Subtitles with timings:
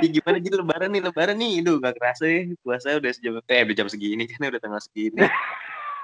[0.00, 3.60] ya gimana jadi lebaran nih lebaran nih Aduh gak kerasa ya puasa udah sejam eh
[3.64, 5.20] udah jam segini kan udah tanggal segini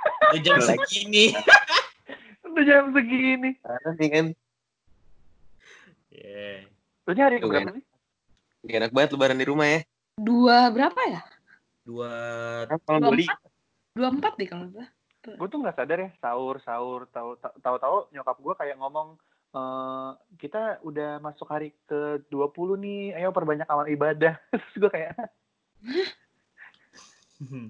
[0.07, 1.35] Udah jam segini.
[2.47, 3.51] Udah jam segini.
[3.63, 4.27] Parah nih kan
[6.17, 6.65] Yeah.
[7.05, 7.77] Lu ini hari Tuh, kan.
[7.77, 7.85] sih?
[8.67, 9.81] Gak enak banget lebaran di rumah ya
[10.17, 11.21] Dua berapa ya?
[11.85, 12.11] Dua
[12.65, 13.41] Kan kalau Dua beli empat?
[13.93, 14.91] Dua empat deh kalau nggak salah.
[15.27, 19.21] Gue tuh nggak sadar ya sahur sahur tahu tahu tahu nyokap gue kayak ngomong
[19.57, 24.37] eh kita udah masuk hari ke 20 nih, ayo perbanyak amal ibadah.
[24.53, 25.17] Terus gue kayak,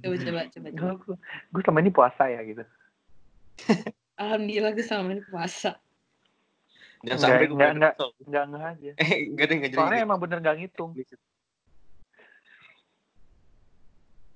[0.03, 0.69] Coba coba coba.
[0.71, 0.91] coba.
[0.99, 1.17] gue,
[1.51, 2.63] gue selama ini puasa ya gitu.
[4.17, 5.79] Alhamdulillah gue selama ini puasa.
[7.03, 7.95] Jangan Nggak, sampai gue nggak, bener nggak.
[7.95, 8.11] kesel.
[8.27, 8.91] Enggak enggak aja.
[8.97, 10.91] Eh gak ada gak jadi Soalnya emang bener gak ngitung.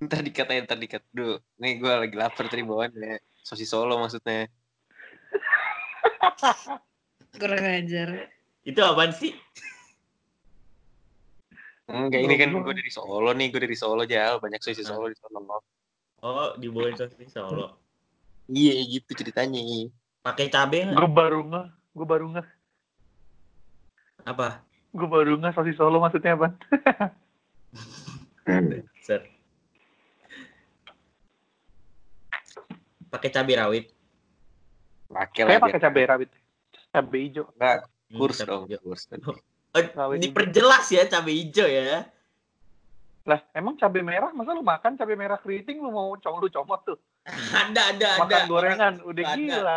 [0.00, 4.48] Ntar dikatain ntar dikat Duh nih gue lagi lapar tadi bawaan ya Sosis solo maksudnya
[7.38, 8.08] Kurang ajar.
[8.66, 9.32] Itu apaan sih?
[11.90, 15.18] Enggak ini kan gue dari Solo nih Gue dari Solo Jal Banyak sosis solo di
[15.18, 15.58] Solo
[16.22, 17.82] Oh, dibawain sosis Solo.
[18.46, 19.58] Iya gitu ceritanya
[20.22, 21.00] Pakai cabe nggak?
[21.00, 22.46] Gue baru ngeh, gue baru ngeh,
[24.28, 24.60] Apa?
[24.90, 26.52] gue baru ngeh sosis solo maksudnya apa?
[29.06, 29.24] Ser.
[33.08, 33.84] Pakai cabai rawit.
[35.08, 36.30] Pakai lah pakai cabai rawit,
[36.90, 37.46] cabai hijau.
[37.56, 38.80] Enggak Hmm, kurs cabai dong hijau.
[38.82, 39.02] kurs
[39.70, 42.10] Oh, diperjelas ya cabai hijau ya.
[43.22, 46.82] Lah, emang cabai merah masa lu makan cabai merah keriting lu mau com lu comot
[46.82, 46.98] tuh.
[47.22, 48.26] Ada ada ada.
[48.26, 49.36] Makan gorengan udah Ada.
[49.38, 49.76] gila.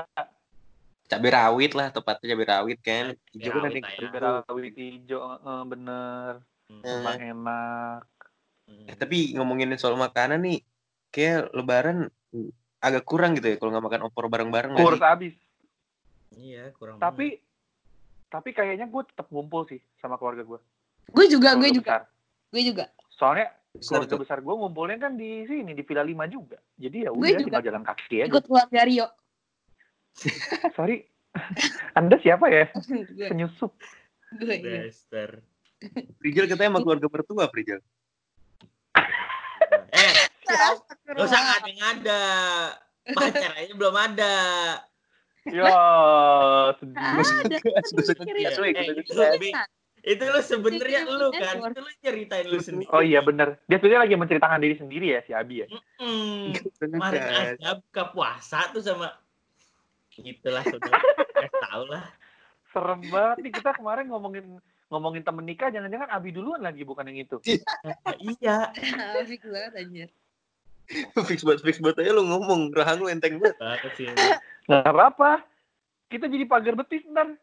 [1.06, 5.64] Cabai rawit lah tepatnya cabai rawit kan Hijau kan ada yang Cabai rawit hijau eh,
[5.70, 6.32] bener.
[6.74, 6.82] Hmm.
[6.82, 8.02] Emang enak.
[8.66, 8.86] Hmm.
[8.90, 10.66] Eh, tapi ngomongin soal makanan nih
[11.14, 12.10] kayak lebaran
[12.82, 15.06] agak kurang gitu ya kalau nggak makan opor bareng-bareng Kurs sih?
[15.06, 15.34] abis.
[16.38, 16.98] Iya, kurang.
[16.98, 17.40] Tapi
[18.34, 20.60] tapi kayaknya gue tetap ngumpul sih sama keluarga gue.
[21.14, 22.10] Gue juga, gue juga,
[22.50, 22.86] gue juga.
[23.14, 26.62] Soalnya Besar keluarga besar gue ngumpulnya kan di sini di Villa 5 juga.
[26.78, 27.42] Jadi ya udah juga.
[27.42, 28.30] tinggal jalan kaki aja.
[28.30, 29.08] Ikut keluarga Rio.
[30.78, 31.10] Sorry.
[31.98, 32.70] Anda siapa ya?
[33.34, 33.74] Penyusup.
[34.38, 34.90] gue, iya.
[34.90, 35.42] Dester.
[36.22, 37.82] Prijal katanya sama keluarga mertua Prijal
[39.94, 40.14] Eh,
[40.48, 41.60] gak usah.
[43.04, 44.34] Pacar aja belum ada.
[45.44, 45.68] Ya,
[46.80, 47.04] sedih.
[48.60, 49.44] Weh,
[50.04, 53.56] Eh, itu lu sebenarnya lu kan itu lu ceritain lu sendiri Oh iya bener.
[53.72, 55.68] Dia sebenarnya lagi menceritakan diri sendiri ya si Abi ya.
[55.72, 59.16] Gak usah kemarin aja buka puasa tuh sama
[60.12, 60.60] gitulah
[61.40, 62.04] Gak tau lah
[62.76, 64.60] Serem banget nih kita kemarin ngomongin
[64.92, 67.40] ngomongin temen nikah jangan-jangan Abi duluan lagi bukan yang itu.
[67.88, 68.58] Nah, iya
[69.32, 70.10] Fix banget anjir.
[71.32, 73.56] fix banget fix banget aja lu ngomong rahang lu enteng banget
[74.66, 75.32] Nggak apa-apa.
[76.08, 77.34] Kita jadi pagar betis ntar.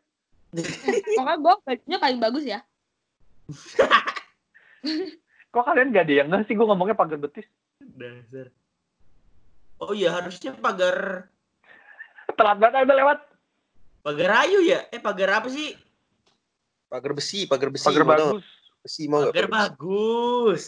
[1.16, 2.60] Pokoknya gue bajunya paling bagus ya.
[5.50, 7.46] Kok kalian gak ada yang nggak sih gue ngomongnya pagar betis?
[7.80, 8.52] dasar
[9.78, 11.26] oh iya harusnya pagar
[12.30, 13.18] Telat banget udah lewat.
[14.00, 15.72] pagar ayu ya eh pagar apa sih
[16.86, 18.46] pagar besi pagar besi Pagar tau bagus.
[18.80, 20.62] besi mau pagar bagus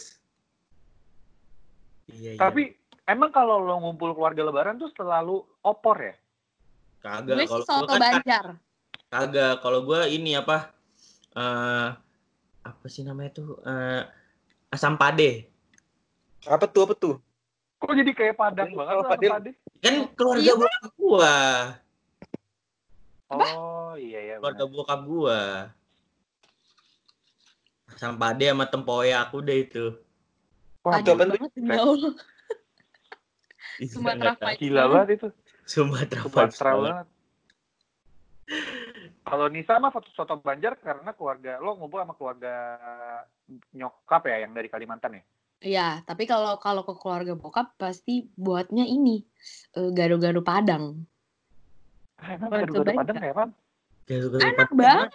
[2.09, 2.73] iya iya Tapi
[3.05, 6.15] emang kalau lo ngumpul keluarga lebaran tuh selalu opor ya?
[7.03, 8.45] Kagak Gue sih soto kan banjar.
[9.11, 10.71] kagak kalau gua ini apa
[11.35, 11.87] eh
[12.63, 14.01] apa sih namanya tuh eh
[14.71, 15.51] asam pade
[16.47, 17.15] apa tuh apa tuh
[17.77, 19.31] Kok jadi kayak padang Padel, banget kalau lah padel.
[19.35, 19.51] Pade?
[19.83, 21.33] kan keluarga Iya, bokap gua
[23.27, 24.35] Oh iya iya.
[24.39, 24.73] keluarga benar.
[24.73, 25.39] bokap gua
[27.91, 29.85] asam pade sama tempoyak udah itu
[30.81, 31.35] Wah, itu apaan tuh?
[31.35, 32.13] banget demi Allah.
[33.91, 35.27] Sumatera gila banget itu.
[35.63, 37.07] Sumatera Sumatera banget.
[39.23, 42.53] Kalau Nisa mah foto soto Banjar karena keluarga lo ngumpul sama keluarga
[43.71, 45.23] nyokap ya yang dari Kalimantan ya.
[45.63, 49.23] Iya, tapi kalau kalau ke keluarga bokap pasti buatnya ini
[49.79, 51.07] eh, gado-gado Padang.
[52.19, 53.45] Ah, Emang gado-gado Padang kayak apa?
[54.03, 54.75] Garu-garu Enak Padang.
[54.75, 55.11] banget.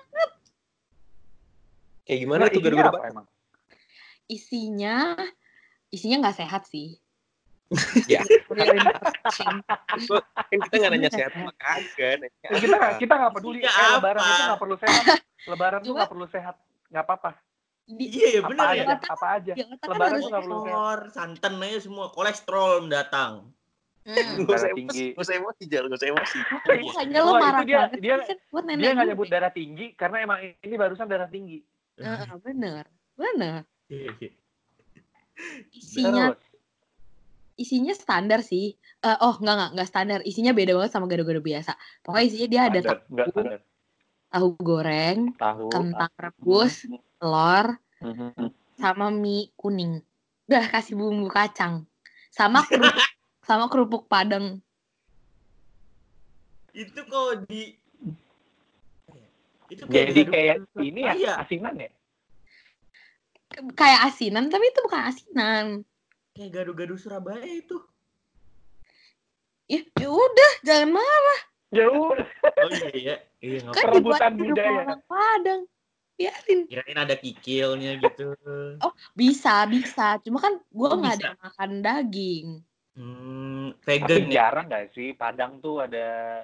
[2.09, 3.27] kayak gimana Nah, tuh gara-gara apa emang?
[4.25, 4.97] Isinya
[5.93, 6.97] isinya nggak sehat sih.
[8.09, 8.25] Ya.
[10.49, 13.59] Kan kita nggak nanya sehat apa kagak Ya, kita nggak kita nggak peduli.
[13.61, 14.31] Eh, lebaran apa?
[14.31, 15.05] itu nggak perlu sehat.
[15.45, 16.55] Lebaran tuh nggak perlu sehat.
[16.89, 17.31] Nggak apa-apa.
[17.89, 18.97] Di- Iya ya Apa benar aja, ya.
[19.01, 19.53] apa aja.
[19.53, 20.99] otak kan Lebaran harus tuh nggak perlu sehat.
[21.13, 23.33] Santan aja semua kolesterol mendatang.
[24.09, 24.41] Hmm.
[24.41, 25.07] Gak Darah tinggi.
[25.13, 26.39] gak usah emosi, Jal, gak usah emosi.
[26.65, 29.11] Makanya lo marah dia- dia- Dia nggak gue.
[29.13, 31.61] nyebut darah tinggi karena emang ini barusan darah tinggi.
[32.01, 33.69] Heeh, bener, bener.
[33.93, 34.31] Iya, iya.
[35.71, 36.33] Isinya.
[37.59, 38.73] Isinya standar sih.
[38.99, 40.21] Eh, oh nggak nggak nggak standar.
[40.23, 41.75] Isinya beda banget sama gado-gado biasa.
[42.01, 43.61] Pokoknya isinya dia ada Standar, tahu, standar.
[44.31, 45.65] tahu goreng, Tahu.
[45.69, 46.75] kentang rebus,
[47.19, 47.67] telur,
[48.01, 48.31] Mhm.
[48.75, 49.99] sama mie kuning.
[50.47, 51.85] Udah kasih bumbu kacang.
[52.31, 52.95] Sama kerupuk,
[53.49, 54.63] sama kerupuk padang.
[56.71, 57.75] Itu kok di
[59.69, 61.33] itu Jadi gado- kayak ini ya Iya.
[61.43, 61.91] asinan ya.
[63.75, 65.65] Kayak asinan, tapi itu bukan asinan.
[66.39, 67.83] Kayak gado-gado Surabaya itu.
[69.67, 71.41] Ya, ya udah, jangan marah.
[71.75, 72.29] Ya udah.
[72.65, 73.15] Oh iya iya.
[73.43, 73.85] Iya nggak Kan.
[73.91, 74.71] Perebutan budaya.
[74.87, 75.61] orang Padang.
[76.15, 76.61] Biarin.
[76.67, 78.33] Kirain ada kikilnya gitu.
[79.13, 80.17] Bisa, bisa.
[80.23, 81.29] Cuma kan gue Oh, nggak ada bisa.
[81.29, 82.49] yang makan daging.
[82.99, 84.31] Hmm, Tapi vegan ya.
[84.35, 86.43] jarang gak sih Padang tuh ada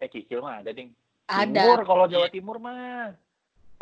[0.00, 0.96] eh kikil mah ada ding.
[1.28, 1.60] Ada.
[1.60, 3.12] Timur kalau Jawa Timur mah.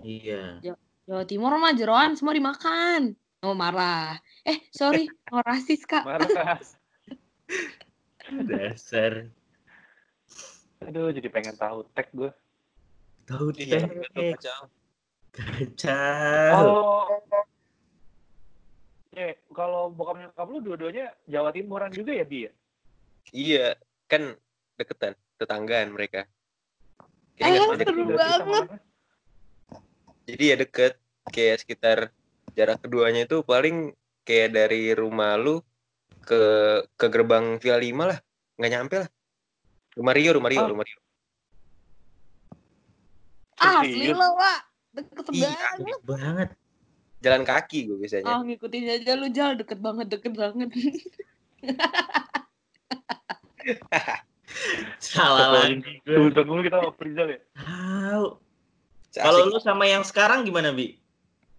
[0.03, 0.59] Iya.
[1.07, 3.15] Jawa Timur mah jeroan semua dimakan.
[3.39, 4.19] Oh marah.
[4.43, 6.03] Eh sorry, mau rasis kak.
[6.03, 6.59] Marah.
[8.51, 9.31] Dasar.
[10.83, 12.35] Aduh jadi pengen tahu tek gue.
[13.31, 13.83] Tahu Iya, teh.
[13.87, 14.61] betul, kacau.
[15.31, 16.65] Kacau.
[16.67, 17.07] Oh.
[19.15, 22.47] Eh, kalau bokap nyokap lu dua-duanya Jawa Timuran juga ya, Bi?
[22.47, 22.53] ya?
[23.35, 23.67] Iya,
[24.07, 24.35] kan
[24.79, 26.27] deketan, tetanggaan mereka.
[27.39, 28.83] Eh, Kayak nggak seru banget.
[30.29, 30.93] Jadi ya deket,
[31.35, 31.99] kayak sekitar
[32.59, 33.95] jarak keduanya itu paling
[34.27, 35.63] kayak dari rumah lu
[36.27, 36.43] ke
[36.99, 38.19] ke gerbang Villa 5 lah,
[38.59, 39.09] nggak nyampe lah.
[39.95, 40.71] Rumah Rio, rumah Rio, Oh.
[40.75, 40.99] rumah Rio.
[43.59, 44.19] Asli Serius?
[44.19, 44.59] lo pak.
[44.95, 45.51] Deket Iya.
[45.55, 45.79] banget.
[45.79, 46.49] Deket banget.
[47.19, 48.35] Jalan kaki gue Oh biasanya.
[48.47, 50.69] ngikutin aja lu jalan deket banget, deket banget.
[54.99, 55.99] Salah lagi.
[56.07, 57.41] Sebentar dulu kita Prizal ya.
[57.59, 58.27] Tahu.
[59.19, 60.95] Kalau lu sama yang sekarang gimana, Bi?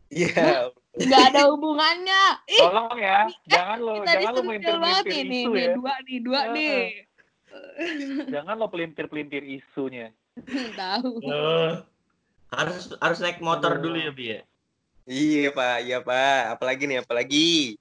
[0.10, 0.72] Iya.
[0.98, 2.24] Gak ada hubungannya.
[2.50, 5.24] Ih, Tolong ya, jangan lo, jangan lo melintir-melintir nih.
[5.24, 5.74] Nih, isu nih, ya.
[5.78, 6.54] dua nih, dua Heeh.
[6.56, 6.80] nih.
[8.34, 10.08] Jangan lo pelintir-pelintir isunya.
[10.82, 11.12] Tahu.
[11.30, 11.72] Oh.
[12.50, 13.94] Harus harus naik motor Aduh.
[13.94, 14.42] dulu ya, Bi ya.
[15.10, 16.58] Iya pak, iya pak.
[16.58, 17.78] Apalagi nih, apalagi.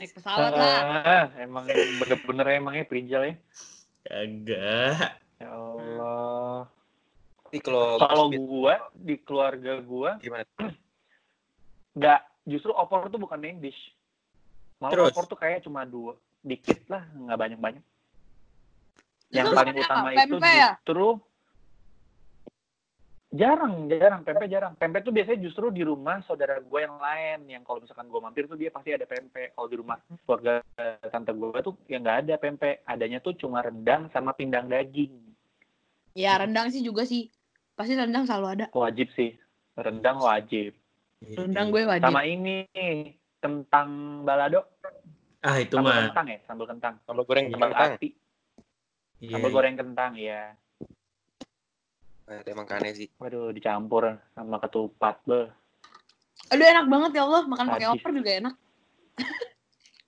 [0.00, 0.80] Naik pesawat lah.
[1.04, 1.64] Ah, emang
[2.00, 3.34] bener-bener emangnya Prizal ya.
[4.08, 5.20] Kagak.
[5.40, 6.68] Ya Allah.
[7.48, 10.44] Ini kalau Kalau gua di keluarga gua gimana?
[11.98, 13.78] Nggak justru opor tuh bukan main dish.
[14.78, 15.12] Malah Terus?
[15.12, 16.14] opor tuh kayak cuma dua,
[16.46, 17.84] dikit lah, nggak banyak-banyak.
[19.34, 20.22] Yang Itu paling utama apa?
[20.24, 20.70] itu ya?
[20.80, 21.08] justru
[23.28, 24.72] jarang, jarang pempek jarang.
[24.78, 28.48] Pempek tuh biasanya justru di rumah saudara gue yang lain, yang kalau misalkan gue mampir
[28.48, 29.52] tuh dia pasti ada pempek.
[29.52, 30.64] Kalau di rumah keluarga
[31.12, 35.12] tante gue tuh yang nggak ada pempek, adanya tuh cuma rendang sama pindang daging.
[36.16, 37.28] Ya rendang sih juga sih.
[37.76, 38.66] Pasti rendang selalu ada.
[38.72, 39.36] Wajib sih,
[39.76, 40.72] rendang wajib.
[41.18, 42.04] Rendang gue wajib.
[42.04, 42.66] Sama ini
[43.38, 43.88] kentang
[44.22, 44.62] balado,
[45.38, 46.04] Ah, itu sambal mah.
[46.10, 46.94] kentang ya, sambal kentang.
[47.02, 47.90] Sambal goreng Sambal kentang.
[47.94, 48.08] ati,
[49.18, 49.54] Iya, sambal iya.
[49.54, 50.42] goreng kentang ya.
[52.24, 53.08] Nah, itu emang kane sih.
[53.16, 55.46] Waduh, dicampur sama ketupat, beh.
[56.48, 57.42] Aduh enak banget ya Allah.
[57.46, 58.54] Makan pakai opor juga enak.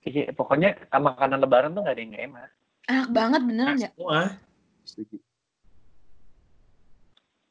[0.01, 2.49] Iya, pokoknya makanan lebaran tuh gak ada yang gak enak.
[2.89, 3.89] Enak banget beneran ya.
[3.93, 4.21] Semua.
[4.81, 5.17] Setuju.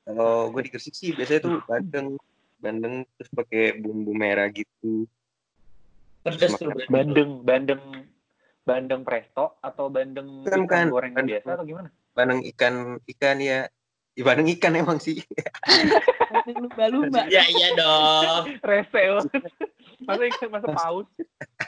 [0.02, 2.18] Kalau gue di Gresik sih biasanya tuh bandeng,
[2.60, 5.08] bandeng terus pakai bumbu merah gitu.
[6.20, 6.68] Pedas tuh.
[6.68, 6.92] Berarti.
[6.92, 7.82] Bandeng, bandeng,
[8.62, 10.86] bandeng presto atau bandeng Bukan, ikan bukan.
[10.92, 11.28] goreng Bandeng.
[11.40, 11.88] biasa atau gimana?
[12.12, 12.74] Bandeng ikan
[13.16, 13.60] ikan ya.
[14.18, 15.24] Ya, bandeng ikan emang sih.
[16.44, 17.24] Lumba-lumba.
[17.30, 18.44] Iya, iya dong.
[18.68, 19.42] Rese banget.
[20.04, 21.08] Masa ikan, masa paus?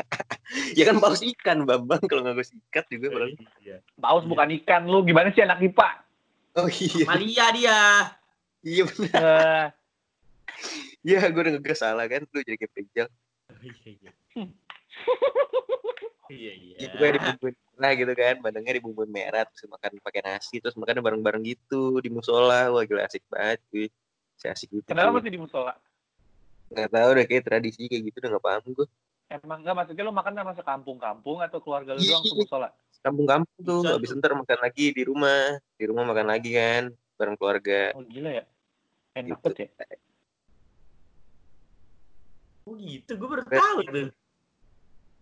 [0.78, 2.02] ya kan paus ikan, Bambang.
[2.04, 3.08] Kalau nggak gue sikat juga.
[3.14, 3.32] padahal.
[3.62, 3.76] Iya.
[3.96, 5.90] Paus bukan ikan lu, gimana sih anak IPA?
[6.60, 7.04] Oh iya.
[7.08, 7.80] Malia dia.
[8.60, 9.72] Iya bener.
[11.02, 12.22] Iya gue udah ngegas salah kan.
[12.30, 13.08] Lu jadi kayak pejal.
[13.60, 14.12] Iya, iya.
[16.32, 16.76] Iya, iya.
[16.88, 18.34] Ya, dibumbuin merah gitu kan.
[18.40, 19.44] Bandengnya dibumbuin merah.
[19.52, 20.64] Terus makan pakai nasi.
[20.64, 22.00] Terus makannya bareng-bareng gitu.
[22.00, 22.72] Di musola.
[22.72, 23.60] Wah gila asik banget.
[23.68, 23.92] Cuy.
[24.40, 24.86] Si asik gitu.
[24.88, 25.16] Kenapa cuy.
[25.20, 25.76] masih di musola?
[26.72, 28.86] Nggak tahu deh kayak tradisi kayak gitu udah nggak paham gue.
[29.28, 32.10] Emang enggak maksudnya lu makan sama sekampung-kampung atau keluarga lu Iya.
[32.16, 32.68] doang ke musola?
[33.04, 33.80] Kampung-kampung tuh.
[33.84, 35.42] Bisa Habis ntar makan lagi di rumah.
[35.76, 36.88] Di rumah makan lagi kan.
[37.20, 37.92] Bareng keluarga.
[37.92, 38.44] Oh gila ya.
[39.12, 39.52] Enak Gitu.
[39.52, 39.68] banget ya.
[42.62, 44.08] Oh gitu, gue baru tahu tuh.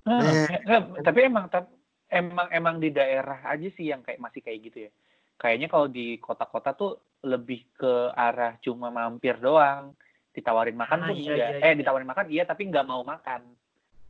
[0.03, 0.49] Ah, Eh.
[0.61, 1.45] enggak, tapi emang
[2.09, 4.91] emang emang di daerah aja sih yang kayak masih kayak gitu ya.
[5.37, 9.93] Kayaknya kalau di kota-kota tuh lebih ke arah cuma mampir doang.
[10.31, 11.49] Ditawarin makan Ah, pun iya, enggak.
[11.51, 11.75] iya, eh iya.
[11.75, 13.41] ditawarin makan iya tapi nggak mau makan.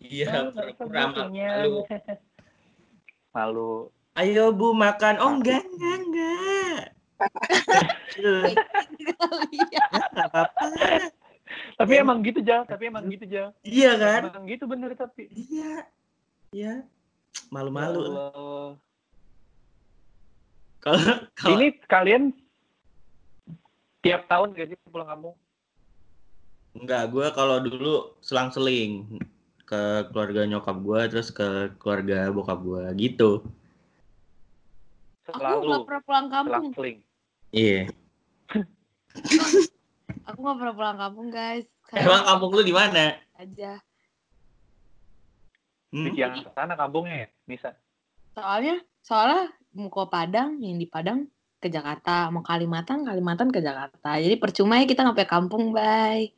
[0.00, 1.48] Iya, Ah, pura-pura sebetulnya.
[1.54, 1.74] malu.
[3.36, 3.72] Malu.
[4.12, 5.14] Ayo bu makan.
[5.18, 6.82] Oh enggak, enggak, enggak.
[8.20, 9.84] Iya.
[9.92, 10.66] enggak apa-apa.
[11.80, 13.56] Tapi emang gitu Jal, tapi emang gitu Jal.
[13.64, 14.28] Iya kan?
[14.28, 15.32] Emang gitu bener tapi.
[15.32, 15.88] Iya.
[16.52, 16.84] Iya.
[16.84, 18.04] Ya Malu-malu.
[18.04, 18.76] Allah.
[20.84, 21.00] Kalau
[21.40, 22.22] kalau Ini kalian
[24.04, 25.36] tiap tahun gak sih pulang kampung?
[26.76, 29.08] Enggak, gue kalau dulu selang-seling
[29.64, 29.80] ke
[30.12, 33.40] keluarga nyokap gue terus ke keluarga bokap gue gitu.
[35.32, 36.52] Aku Selalu nggak pernah pulang kampung.
[36.76, 36.98] selang-seling.
[37.56, 37.88] Iya.
[40.30, 41.66] Aku nggak pernah pulang kampung guys.
[41.90, 43.18] Emang kampung lu di mana?
[43.34, 43.80] aja.
[45.90, 46.14] Di Hmm?
[46.14, 47.68] yang sana kampungnya ya, bisa.
[48.30, 51.26] Soalnya, soalnya mau ke Padang, yang di Padang
[51.58, 54.16] ke Jakarta, mau Kalimantan, Kalimantan ke Jakarta.
[54.16, 56.30] Jadi percuma ya kita sampai kampung, bye.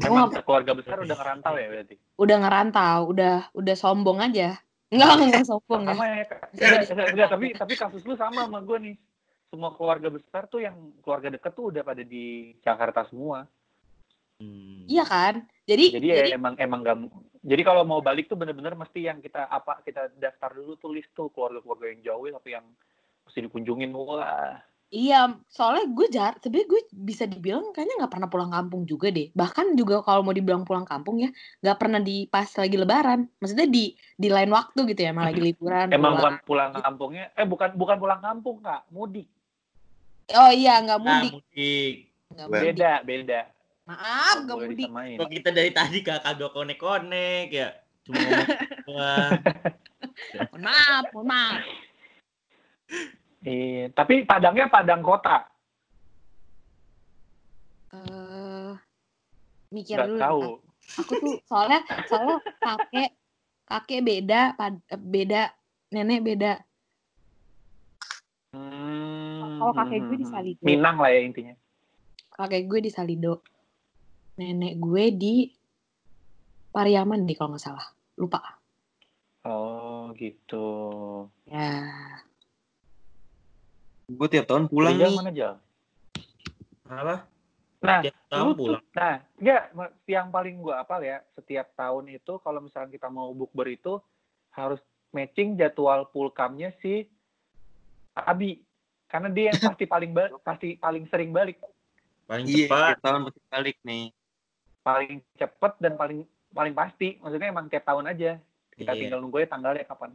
[0.00, 1.94] Emang nggak- keluarga besar udah ngerantau ya berarti.
[2.16, 4.56] udah ngerantau, udah udah sombong aja.
[4.90, 5.86] Enggak, enggak sombong.
[5.86, 6.40] Sama ya, Kak.
[6.50, 8.94] Enggak, enggak, enggak, tapi tapi kasus lu sama sama gue nih.
[9.50, 13.50] Semua keluarga besar tuh yang keluarga deket tuh udah pada di Jakarta semua.
[14.38, 14.86] Hmm.
[14.86, 15.42] Iya kan?
[15.66, 16.96] Jadi Jadi ya emang emang gak
[17.40, 21.08] jadi kalau mau balik tuh bener-bener mesti yang kita apa kita daftar dulu tuh list
[21.16, 22.66] tuh keluarga-keluarga yang jauh tapi yang
[23.24, 28.50] mesti dikunjungin wah Iya, soalnya gue jar, sebenarnya gue bisa dibilang kayaknya nggak pernah pulang
[28.50, 29.30] kampung juga deh.
[29.30, 31.30] Bahkan juga kalau mau dibilang pulang kampung ya,
[31.62, 33.22] nggak pernah di pas lagi Lebaran.
[33.38, 35.94] Maksudnya di di lain waktu gitu ya, malah lagi liburan.
[35.94, 36.18] emang pulang.
[36.18, 39.30] bukan pulang kampungnya eh bukan bukan pulang kampung kak mudik
[40.32, 41.94] Oh iya, nggak mudik, mudik.
[42.30, 42.54] nggak Well.
[42.54, 42.66] mudik.
[42.70, 43.40] beda beda
[43.82, 44.88] Maaf, nggak mudik.
[45.18, 47.68] Kok kita dari tadi kak kagak konek-konek ya?
[48.06, 48.48] Cuma ngomong.
[50.50, 51.60] Mohon maaf, mohon maaf.
[53.40, 55.46] Iya, tapi Padangnya Padang kota
[57.90, 58.70] Eh,
[59.68, 60.20] mikir nggak dulu.
[60.20, 60.98] tahu bentar.
[61.00, 63.10] Aku tuh soalnya soalnya kakek
[63.64, 65.42] kakek beda, pad- eh, beda,
[65.90, 66.52] nenek beda.
[69.60, 70.62] Hmm, Kalau kakek gue di hmm, Salido.
[70.64, 71.54] Minang lah ya intinya
[72.40, 73.44] kakek gue di Salido
[74.40, 75.34] nenek gue di
[76.72, 77.84] Pariaman deh kalau nggak salah
[78.16, 78.40] lupa
[79.44, 80.64] oh gitu
[81.44, 81.84] ya
[84.10, 85.14] Gue tiap tahun pulang nih.
[85.14, 85.54] mana Jal?
[86.90, 87.30] Apa?
[87.78, 88.82] Nah, Tiap tahun pulang.
[88.90, 89.62] Nah, enggak,
[90.10, 94.02] yang paling gua apal ya, setiap tahun itu kalau misalnya kita mau bukber itu
[94.50, 94.82] harus
[95.14, 97.06] matching jadwal pulkamnya si
[98.18, 98.58] Abi.
[99.10, 101.58] Karena dia yang pasti paling ba- pasti paling sering balik,
[102.24, 102.94] Paling Iya, cepat.
[103.02, 104.04] tahun pasti balik nih.
[104.80, 106.18] paling cepet dan paling
[106.50, 107.18] paling pasti.
[107.18, 108.38] Maksudnya emang tiap tahun aja.
[108.72, 109.00] Kita Iya.
[109.02, 110.14] tinggal nunggu ya tanggalnya kapan.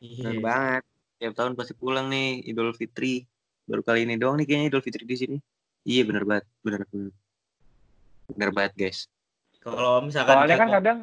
[0.00, 0.40] Bener Iya.
[0.40, 0.82] banget.
[1.20, 3.28] Tiap tahun pasti pulang nih Idul Fitri.
[3.68, 5.36] Baru kali ini doang nih kayaknya Idul Fitri di sini.
[5.84, 7.12] Iya bener banget, bener bener.
[8.26, 8.98] Bener banget guys.
[9.60, 10.98] Kalau misalkan Soalnya kan kadang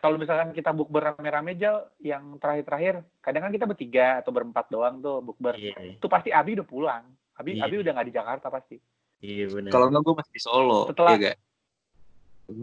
[0.00, 4.98] kalau misalkan kita bukber rame-rame Jal, yang terakhir-terakhir, kadang kan kita bertiga atau berempat doang
[4.98, 5.54] tuh bukber.
[5.54, 7.04] Iya, Itu pasti Abi udah pulang.
[7.36, 7.68] Abi Iya.
[7.68, 8.76] Abi udah nggak di Jakarta pasti.
[9.20, 9.68] iya benar.
[9.68, 10.80] Kalau enggak gue masih di Solo.
[10.88, 11.34] Setelah- ya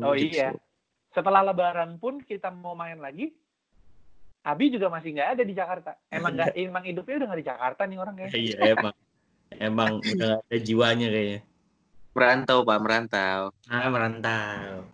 [0.01, 0.49] Oh iya.
[0.51, 0.59] Solo.
[1.13, 3.29] Setelah Lebaran pun kita mau main lagi,
[4.41, 5.91] Abi juga masih nggak ada di Jakarta.
[6.09, 8.27] Emang nggak, emang hidupnya udah nggak di Jakarta nih orangnya.
[8.33, 8.95] Iya emang.
[9.47, 11.39] Emang udah gak ada jiwanya kayaknya.
[12.17, 13.41] Merantau pak, merantau.
[13.69, 14.89] Ah merantau.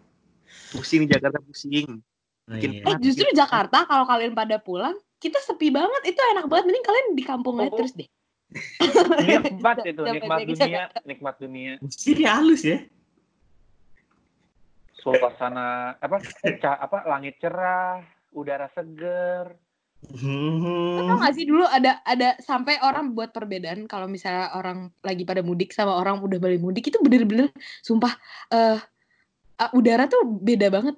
[0.76, 2.04] Pusing di Jakarta pusing.
[2.44, 2.92] Oh, Bikin iya.
[2.92, 7.08] eh justru Jakarta kalau kalian pada pulang kita sepi banget itu enak banget mending kalian
[7.16, 7.80] di kampung aja Oh.
[7.80, 8.10] terus deh
[9.24, 11.74] Nikmat itu, Sampai nikmat dunia, nikmat dunia.
[11.82, 12.80] Mesti halus ya.
[15.02, 16.22] Suasana apa?
[16.62, 16.98] apa?
[17.10, 19.58] Langit cerah, udara seger.
[20.04, 21.08] Hmm.
[21.08, 25.40] Tau gak sih dulu ada ada sampai orang buat perbedaan kalau misalnya orang lagi pada
[25.40, 27.48] mudik sama orang udah balik mudik itu bener-bener
[27.80, 28.12] sumpah
[28.52, 28.80] eh
[29.64, 30.96] uh, udara tuh beda banget.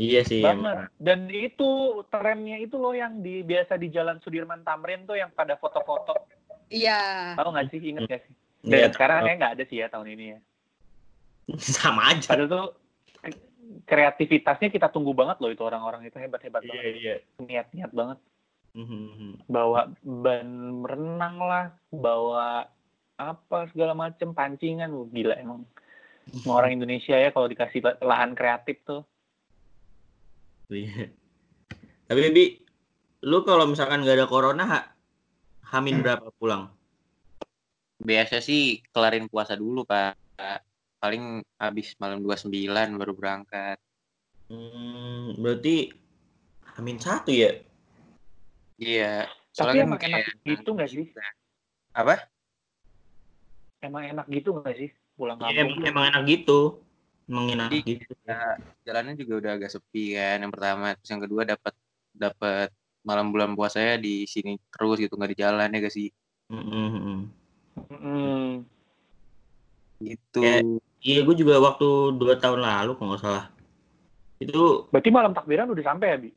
[0.00, 0.40] Iya sih.
[0.40, 0.88] banget.
[0.96, 1.68] Dan itu
[2.08, 6.16] trennya itu loh yang di biasa di Jalan Sudirman Tamrin tuh yang pada foto-foto.
[6.72, 7.34] Iya.
[7.36, 7.80] Tahu nggak sih?
[7.82, 8.34] Ingat nggak sih?
[8.62, 10.38] Iya, Dan sekarang kayak nggak ada sih ya tahun ini ya.
[11.76, 12.32] sama aja.
[12.32, 12.66] Padahal tuh
[13.84, 16.94] kreativitasnya kita tunggu banget loh itu orang-orang itu hebat-hebat Iya banget.
[16.96, 17.14] iya.
[17.38, 18.18] Niat-niat banget.
[18.72, 19.44] Mhm.
[19.52, 20.48] Bawa ban
[20.88, 22.64] renang lah, bawa
[23.20, 25.68] apa segala macem pancingan, gila emang.
[26.32, 29.04] Semua orang Indonesia ya kalau dikasih la- lahan kreatif tuh.
[30.72, 31.12] Iya.
[32.08, 32.44] Tapi Bi,
[33.24, 34.80] lu kalau misalkan gak ada corona, ha,
[35.72, 36.72] hamin berapa pulang?
[38.02, 40.18] Biasa sih kelarin puasa dulu pak.
[40.98, 43.78] Paling habis malam 29 baru berangkat.
[44.50, 45.92] Hmm, berarti
[46.76, 47.52] hamin satu ya?
[48.76, 49.28] Iya.
[49.52, 51.04] Tapi Soalnya emang enak kayak- gitu nggak sih?
[51.94, 52.14] Apa?
[53.82, 55.78] Emang enak gitu nggak sih pulang Iya, kampung?
[55.78, 56.60] emang, emang enak gitu.
[57.30, 58.12] Jadi, gitu.
[58.26, 61.74] ya, jalannya juga udah agak sepi kan yang pertama terus yang kedua dapat
[62.12, 62.68] dapat
[63.02, 66.10] malam bulan puasanya di sini terus gitu nggak di jalan ya gak sih
[66.52, 67.30] Mhm.
[67.88, 68.52] Mm.
[70.02, 70.60] gitu Ya.
[71.02, 73.50] Iya, gue juga waktu dua tahun lalu kalau nggak salah.
[74.38, 76.30] Itu Berarti malam takbiran udah sampai ya, Bi?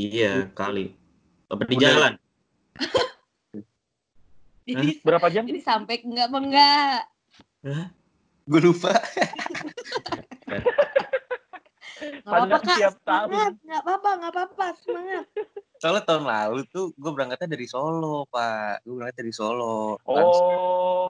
[0.00, 0.96] iya kali.
[1.52, 2.16] Apa di jalan?
[4.64, 5.44] Jadi Berapa jam?
[5.44, 6.98] jadi sampai enggak apa enggak.
[8.52, 8.92] Gue lupa.
[12.22, 13.26] Nggak apa-apa kak, tiap tahun.
[13.30, 13.52] semangat.
[13.62, 15.24] Nggak apa-apa, nggak apa-apa, semangat.
[15.80, 18.84] Soalnya tahun lalu tuh gue berangkatnya dari Solo, Pak.
[18.84, 19.96] Gue berangkat dari Solo.
[20.04, 20.50] Langsung.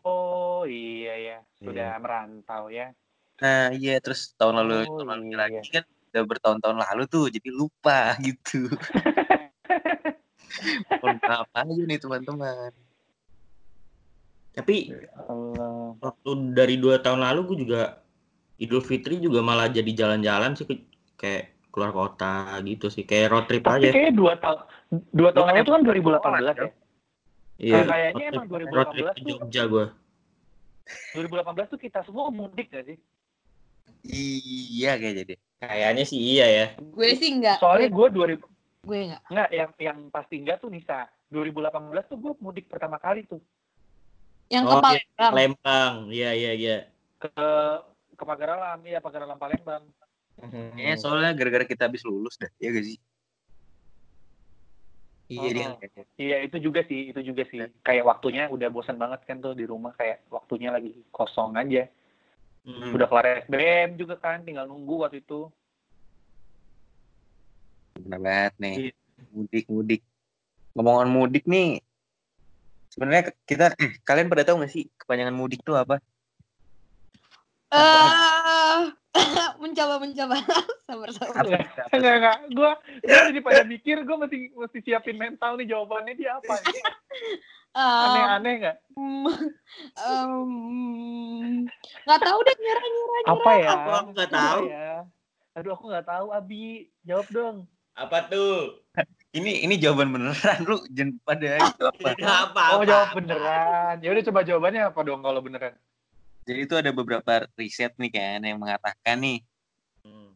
[0.07, 2.95] Oh iya ya, sudah merantau ya.
[3.43, 5.37] Nah, iya terus tahun lalu Oh, tahun lalu iya.
[5.43, 8.71] lagi kan udah bertahun-tahun lalu tuh jadi lupa gitu.
[11.03, 12.71] Mohon maaf aja nih teman-teman.
[14.53, 14.93] Tapi
[15.23, 15.97] Allah.
[15.99, 17.83] waktu dari dua tahun lalu gue juga
[18.57, 23.47] Idul Fitri juga malah jadi jalan-jalan sih ke- kayak keluar kota gitu sih kayak road
[23.47, 23.91] trip Tapi aja.
[23.91, 24.61] kayaknya dua tahun
[25.11, 26.21] dua tahun lalu itu kan 2018
[26.55, 26.69] ya.
[27.59, 27.81] Iya.
[27.83, 29.87] kayaknya road emang trip- 2018 road trip ke tuh- Jogja gue.
[31.15, 32.99] 2018 tuh kita semua mudik gak sih?
[34.05, 35.39] Iya kayaknya deh.
[35.59, 36.67] Kayaknya sih iya ya.
[36.77, 37.57] Gue sih nggak.
[37.57, 38.47] Soalnya gue, gue 2000
[38.83, 39.23] gue nggak.
[39.31, 41.07] enggak yang yang pasti enggak tuh Nisa.
[41.31, 41.73] 2018
[42.05, 43.39] tuh gue mudik pertama kali tuh
[44.53, 45.33] Yang Oh, ke Palembang.
[45.33, 45.95] Lembang.
[46.13, 46.77] Iya iya iya.
[47.17, 47.33] ke
[48.13, 49.83] ke Pagaralam, iya Pagaralam Palembang.
[50.43, 52.99] Kayaknya soalnya gara-gara kita habis lulus dah, ya gak sih?
[55.33, 55.53] Iya Oh.
[55.55, 55.69] dia.
[56.21, 57.65] Iya itu juga sih, itu juga sih.
[57.81, 61.89] Kayak waktunya udah bosan banget kan tuh di rumah kayak waktunya lagi kosong aja.
[62.69, 62.93] Hmm.
[62.95, 65.49] Udah kelar SBM juga kan, tinggal nunggu waktu itu.
[68.03, 68.75] Benar banget nih.
[68.77, 68.93] Iya.
[69.33, 70.03] Mudik-mudik.
[70.77, 71.81] Ngomongin mudik nih.
[72.93, 75.97] Sebenarnya kita eh, kalian pada tahu gak sih kepanjangan mudik tuh apa?
[77.73, 78.81] Eh,
[79.63, 80.37] mencoba mencoba
[80.87, 81.45] sabar sabar.
[81.89, 82.39] Enggak, enggak.
[82.53, 82.71] Gue
[83.01, 86.77] gue jadi pada mikir, gue mesti mesti siapin mental nih jawabannya dia apa nih.
[87.73, 88.77] Eh, Aneh-aneh nggak?
[88.93, 89.25] em,
[89.97, 90.53] em,
[92.05, 93.33] nggak tahu deh nyerah nyerah nyerah.
[93.33, 93.71] Apa ya?
[93.73, 94.63] Aku nggak tahu?
[94.69, 94.93] ya?
[95.57, 96.93] Aduh aku nggak tahu Abi.
[97.09, 97.57] Jawab dong.
[97.97, 98.85] Apa tuh?
[99.33, 102.09] Ini ini jawaban beneran lu jangan pada itu apa.
[102.21, 103.97] Apa Oh jawab beneran.
[104.05, 105.73] Ya udah coba jawabannya apa dong kalau beneran?
[106.45, 109.41] Jadi itu ada beberapa riset nih kan yang mengatakan nih
[110.03, 110.35] Hmm.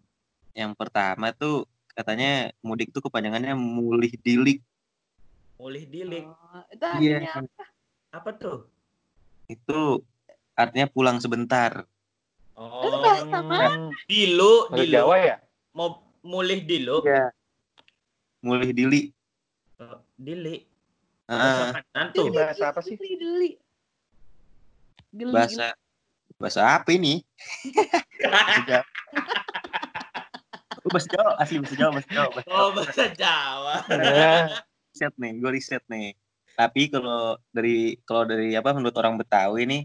[0.55, 4.63] yang pertama tuh katanya mudik tuh kepanjangannya mulih dilik.
[5.59, 6.25] Mulih dilik.
[6.25, 7.65] Oh, itu artinya apa?
[8.15, 8.59] Apa tuh?
[9.51, 10.07] Itu
[10.55, 11.85] artinya pulang sebentar.
[12.55, 12.81] Oh.
[12.81, 13.69] Itu bahasa mana?
[13.69, 14.95] Hmm, Dilu, dilu.
[14.95, 15.37] Jawa ya?
[15.75, 17.03] Mau mulih dilu.
[17.05, 17.35] Iya.
[18.47, 19.11] Mulih dili.
[19.83, 20.63] Oh, Dili.
[22.15, 22.31] Tuh?
[22.31, 22.95] Ini bahasa apa sih?
[22.95, 23.51] Geli, geli.
[25.11, 25.75] Geli, bahasa
[26.39, 27.27] bahasa apa ini?
[28.23, 28.87] Bahasa Jawa.
[30.87, 32.31] Oh, bahasa Jawa, asli bahasa Jawa, bahasa Jawa.
[32.31, 33.75] Bahasa Oh, bahasa Jawa.
[33.91, 34.35] Ya.
[34.95, 36.09] riset nih, gue riset nih.
[36.55, 39.83] Tapi kalau dari kalau dari apa menurut orang Betawi nih,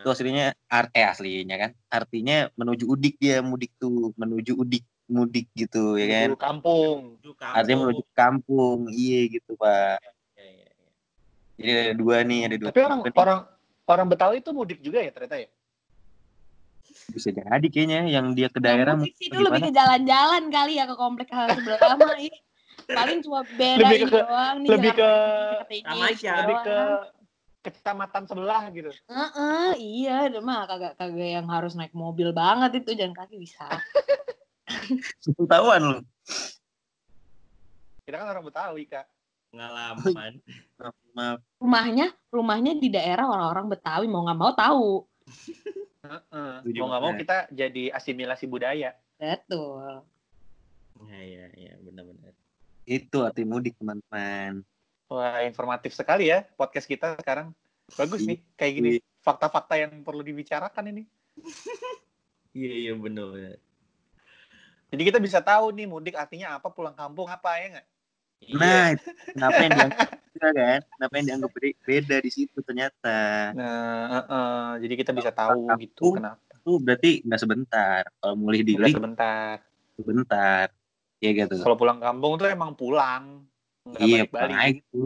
[0.00, 5.48] itu aslinya art eh aslinya kan, artinya menuju udik dia mudik tuh, menuju udik mudik
[5.56, 6.28] gitu ya kan.
[6.30, 6.98] Menuju kampung.
[7.20, 7.56] Kampung.
[7.56, 9.98] Artinya menuju kampung, iya gitu pak.
[10.36, 10.90] Iya, iya, iya.
[11.58, 12.68] Jadi ada dua nih, ada dua.
[12.70, 13.12] Tapi orang nih.
[13.16, 13.38] orang
[13.88, 15.48] orang Betawi itu mudik juga ya ternyata ya?
[17.08, 20.42] bisa jadi kayaknya yang dia ke Yang daerah mudik mungkin sih itu lebih ke jalan-jalan
[20.52, 22.36] kali ya ke komplek hal sebelah mah ih.
[22.88, 25.10] paling cuma beda Lebih ke- doang nih lebih ke
[25.84, 26.32] aja.
[26.44, 26.78] Lebih ke
[27.68, 28.90] kecamatan sebelah gitu.
[29.08, 33.68] Heeh, iya udah mah kagak kagak yang harus naik mobil banget itu jalan kaki bisa
[35.24, 35.98] Ketahuan lu.
[38.04, 39.06] Kita kan orang Betawi kak.
[39.48, 40.32] Pengalaman.
[41.16, 44.90] Maaf, rumahnya rumahnya di daerah orang-orang Betawi mau nggak mau tahu
[46.78, 48.96] Mau nggak mau kita jadi asimilasi budaya.
[49.18, 50.04] betul
[50.98, 52.34] Iya, iya, iya, benar-benar.
[52.82, 54.66] Itu arti mudik teman-teman.
[55.08, 57.54] Wah informatif sekali ya podcast kita sekarang.
[57.94, 58.90] Bagus nih kayak gini
[59.22, 61.02] fakta-fakta yang perlu dibicarakan ini.
[62.58, 63.60] Iya, iya, benar.
[64.88, 67.86] Jadi kita bisa tahu nih mudik artinya apa, pulang kampung apa ya nggak?
[68.38, 68.56] Iya.
[68.56, 68.86] Nah,
[69.34, 70.80] kenapa yang dianggap beda kan?
[70.86, 71.50] Kenapa yang dianggap
[71.84, 73.18] beda, di situ ternyata?
[73.52, 74.64] Nah, heeh.
[74.86, 75.82] jadi kita bisa tahu Kampung.
[75.82, 76.40] gitu kenapa.
[76.54, 78.02] Itu berarti nggak sebentar.
[78.18, 79.54] Kalau mulai di Udah sebentar.
[79.98, 80.66] sebentar.
[81.18, 81.58] Iya gitu.
[81.58, 83.42] Kalau pulang kampung tuh emang pulang.
[83.82, 84.30] Nggak Iya, balik-balik.
[84.30, 85.02] pulang aja gitu.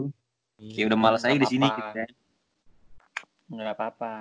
[0.61, 0.73] Iya.
[0.77, 1.79] Kayak udah malas aja di sini apa-apa.
[1.81, 2.03] kita.
[3.49, 4.13] Nggak apa-apa.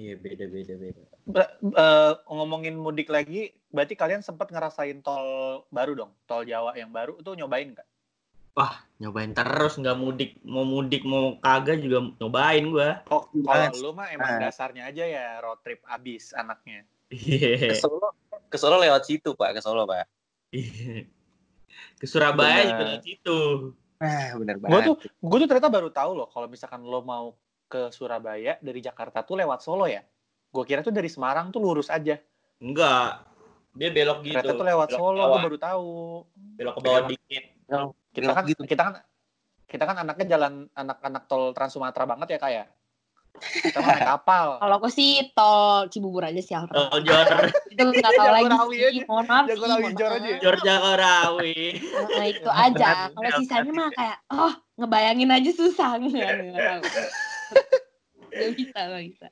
[0.00, 1.02] Iya, beda, beda, beda.
[1.28, 6.88] Ba- eh, ngomongin mudik lagi, berarti kalian sempat ngerasain tol baru dong, tol Jawa yang
[6.88, 7.84] baru itu nyobain nggak?
[9.00, 13.00] Nyobain terus nggak mudik, mau mudik mau kagak juga nyobain gua.
[13.08, 14.48] Oh, kalau lu mah emang Nah.
[14.48, 16.84] dasarnya aja ya road trip abis anaknya.
[17.08, 17.72] Iya.
[17.72, 18.12] Ke Solo,
[18.52, 20.04] ke Solo lewat situ Pak, ke Solo Pak.
[20.52, 21.08] Iya.
[21.96, 23.40] Ke Surabaya juga lewat situ.
[24.00, 24.84] Nah, bener Gue banget.
[24.88, 27.32] tuh, gue tuh ternyata baru tahu loh kalau misalkan lo mau
[27.70, 30.02] ke Surabaya dari Jakarta tuh lewat Solo ya.
[30.50, 32.18] Gue kira tuh dari Semarang tuh lurus aja.
[32.58, 33.22] Enggak.
[33.78, 34.34] Dia belok gitu.
[34.34, 35.90] Ternyata tuh lewat Belok Solo, gue baru tahu.
[36.58, 37.44] Belok ke bawah dikit.
[38.10, 38.62] Kita Belok kan, gitu.
[38.66, 38.94] kita kan,
[39.70, 42.66] kita kan anaknya jalan anak-anak tol Trans Sumatera banget ya kayak.
[43.38, 44.46] Kita mah naik kapal.
[44.66, 46.58] Kalau aku sih tol Cibubur aja sih.
[46.58, 47.26] Oh, Jor,
[47.72, 49.06] Itu nggak tahu lagi sih.
[49.06, 49.44] Mohon maaf.
[49.46, 50.30] Jagorawi Jor aja.
[50.42, 51.58] Jor Jagorawi.
[51.94, 52.90] Nah, itu aja.
[53.14, 54.52] Kalau sisanya mah kayak, oh
[54.82, 55.94] ngebayangin aja susah.
[56.02, 56.82] Nggak, nggak tahu.
[58.30, 59.26] Nggak bisa, nggak bisa.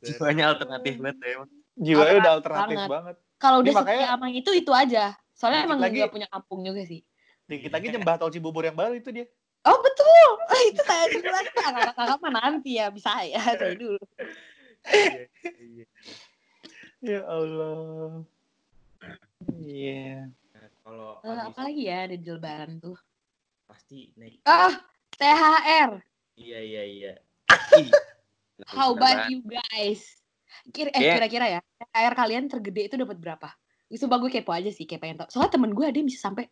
[0.00, 1.50] Jiwanya alternatif banget ya, emang.
[1.76, 2.90] Jiwanya udah Alternatif banget.
[2.90, 3.16] banget.
[3.36, 5.04] Kalau udah makanya- sama itu, itu aja.
[5.32, 7.00] Soalnya Dikit emang lagi- nggak punya kampung juga sih.
[7.44, 9.26] Dikit lagi nyembah tol Cibubur yang baru itu dia.
[9.60, 10.28] Oh betul,
[10.70, 11.50] itu saya dulu lagi.
[11.52, 13.40] Kakak-kakak mah nanti ya, bisa ya.
[13.60, 14.00] Saya dulu.
[17.00, 18.24] Ya Allah.
[19.56, 20.28] Iya.
[20.52, 22.96] Nah, Kalau habis apa lagi ya ada di lebaran tuh?
[23.64, 24.42] pasti naik.
[24.44, 24.74] Ah,
[25.14, 25.90] THR.
[26.34, 27.12] Iya iya iya.
[28.76, 30.04] How about you guys?
[30.68, 33.48] Kira, eh, kira-kira ya, THR kalian tergede itu dapat berapa?
[33.90, 35.28] Itu gue kepo aja sih, kayak pengen tau.
[35.32, 36.46] Soalnya temen gue ada yang bisa sampai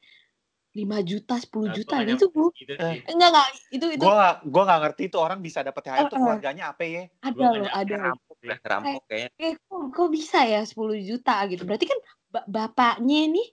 [0.74, 1.94] 5 juta, 10 Nah, juta.
[2.00, 3.02] gua Itu gue, Gitu Eh.
[3.08, 3.48] enggak, enggak.
[3.72, 6.20] Itu, itu Gua gak, gua gak ngerti tuh orang bisa dapet THR tuh Eh, eh.
[6.22, 7.02] keluarganya apa ya.
[7.24, 7.94] ada Gua loh, ada.
[7.94, 8.02] loh.
[8.14, 9.30] rampok rampok kayaknya.
[9.38, 11.62] Eh, kok, kok bisa ya 10 juta gitu?
[11.66, 11.98] Berarti kan
[12.30, 13.48] ba- bapaknya nih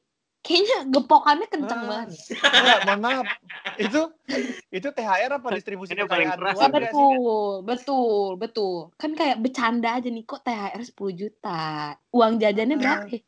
[0.45, 1.87] kayaknya gepokannya kenceng Ah.
[1.89, 2.09] banget.
[2.31, 3.25] Enggak, mohon maaf.
[3.75, 4.01] Itu
[4.69, 7.17] itu THR apa distribusi Ini paling keras ya, Ya, betul,
[7.63, 8.75] betul, betul.
[8.95, 11.65] Kan kayak bercanda aja nih, kok THR 10 juta?
[12.11, 12.81] Uang jajannya Ah.
[13.01, 13.09] berapa?
[13.09, 13.19] ya?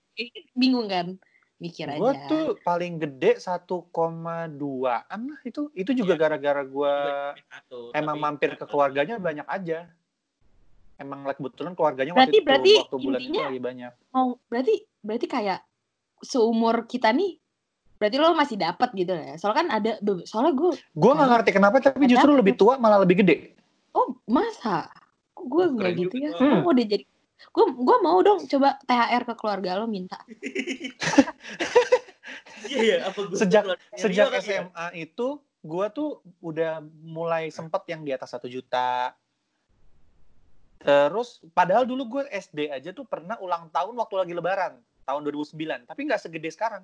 [0.54, 1.18] Bingung kan?
[1.58, 2.30] Mikir Gua aja.
[2.30, 4.54] tuh paling gede 1,2an
[5.26, 5.74] lah itu.
[5.74, 6.94] Itu juga gara-gara gua
[7.36, 9.90] Satu, emang tapi- mampir ke keluarganya banyak aja.
[10.96, 13.92] Emang like, kebetulan keluarganya Berarti- waktu itu berarti waktu bulan itu intinya- lagi banyak.
[14.12, 15.60] mau berarti berarti kayak
[16.20, 17.38] seumur kita nih
[17.98, 19.92] berarti lo masih dapat gitu ya soalnya kan ada
[20.24, 23.58] soalnya gue Gua nggak ngerti kenapa tapi Ada justru lebih tua malah lebih gede.
[23.92, 24.86] oh masa
[25.34, 27.04] kok gue nggak gitu ya gue mau udah jadi
[27.48, 30.22] gue gue mau dong coba THR ke keluarga lo minta
[32.68, 32.98] Iya iya.
[33.06, 34.62] Apa gua Sejak- Sejak Rio kali ya?
[34.66, 35.28] SMA itu
[35.62, 39.14] gua tuh udah mulai sempet yang di atas satu juta.
[40.78, 44.78] Terus padahal dulu gue SD aja tuh pernah ulang tahun waktu lagi lebaran
[45.08, 46.84] tahun 2009, tapi nggak segede sekarang.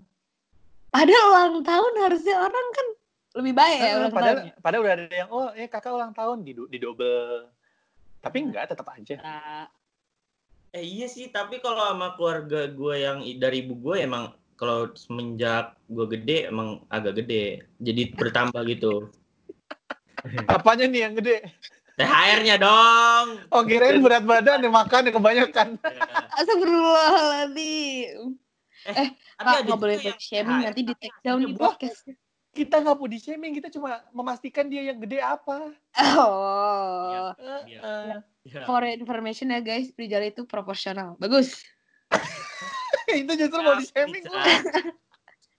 [0.93, 2.87] padahal ulang tahun harusnya orang kan
[3.33, 6.13] lebih baik ya Eh, ulang padahal tahunnya padahal udah ada yang oh eh kakak ulang
[6.15, 7.49] tahun di di double.
[8.23, 9.19] Tapi enggak tetap aja.
[9.19, 9.67] Nah,
[10.73, 15.77] Eh iya sih, tapi kalau sama keluarga gue yang dari ibu gue emang kalau semenjak
[15.85, 17.61] gue gede emang agak gede.
[17.77, 19.13] Jadi bertambah gitu.
[20.49, 21.45] Apanya nih yang gede?
[21.93, 23.25] THR-nya dong.
[23.53, 25.67] Oh kirain berat badan yang makan yang kebanyakan.
[25.77, 25.91] Ya.
[26.41, 28.33] Astagfirullahaladzim
[28.83, 32.03] Kak, ada nggak boleh yang shaming nanti di take down di podcast
[32.53, 35.73] Kita nggak mau di shaming, kita cuma memastikan dia yang gede apa.
[36.19, 37.79] oh Eh, Iya.
[37.81, 38.17] eh.
[38.43, 38.67] Ya.
[38.67, 41.63] for information ya guys Prijal itu proporsional bagus
[43.09, 44.19] itu justru mau di shaming.
[44.19, 44.35] Bisa.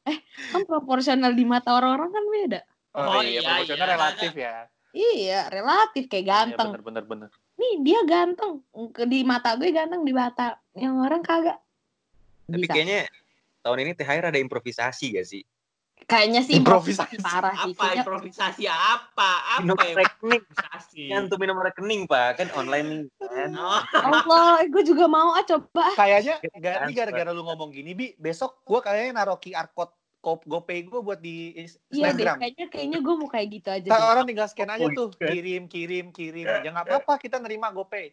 [0.52, 2.60] kan proporsional di mata orang-orang kan beda
[2.94, 3.94] Oh, iya, iya, proporsional iya.
[3.96, 4.54] relatif ya.
[4.94, 6.70] Iya, relatif kayak ganteng.
[6.70, 7.28] Iya, bener, bener, bener.
[7.58, 8.62] Nih dia ganteng
[9.04, 11.58] di mata gue ganteng di mata yang orang kagak.
[12.46, 12.72] Tapi Bisa.
[12.72, 13.00] kayaknya
[13.60, 15.42] tahun ini THR ada improvisasi gak sih?
[16.04, 17.16] Kayaknya sih Improvisasi.
[17.18, 17.72] parah sih.
[17.72, 19.30] Apa Kayaknya- improvisasi apa?
[19.56, 20.42] Apa Nomor rekening.
[20.42, 21.02] improvisasi?
[21.08, 22.30] Nyantumin nomor rekening, Pak.
[22.36, 23.02] Kan online nih.
[23.24, 23.50] Kan?
[23.56, 23.80] Oh,
[24.28, 25.96] Allah, eh, gue juga mau ah coba.
[25.96, 28.06] Kayaknya ganti gara-gara lu ngomong gini, Bi.
[28.14, 31.68] Besok gua kayaknya naruh QR code GoPay gue buat di Iya
[32.10, 32.36] deh, Instagram.
[32.40, 33.84] kayaknya kayaknya gue mau kayak gitu aja.
[33.86, 33.92] Deh.
[33.92, 35.28] orang tinggal scan aja Oh, tuh, iya.
[35.30, 36.46] kirim, kirim, kirim.
[36.48, 38.08] Ya nggak apa-apa, kita nerima GoPay.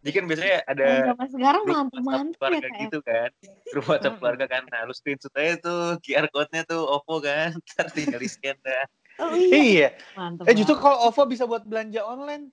[0.00, 2.80] Jadi kan biasanya ada Yang zaman sekarang mantu-mantu ya keluarga kayak.
[2.82, 3.28] gitu kan.
[3.68, 4.62] Grup WhatsApp keluarga kan.
[4.66, 7.52] Nah, lu screenshot aja tuh QR code-nya tuh OVO kan.
[7.68, 8.84] Ntar tinggal di scan dah.
[9.20, 9.88] Oh iya, Iya.
[10.16, 10.48] mantap.
[10.48, 12.48] Eh justru kalau OVO bisa buat belanja online.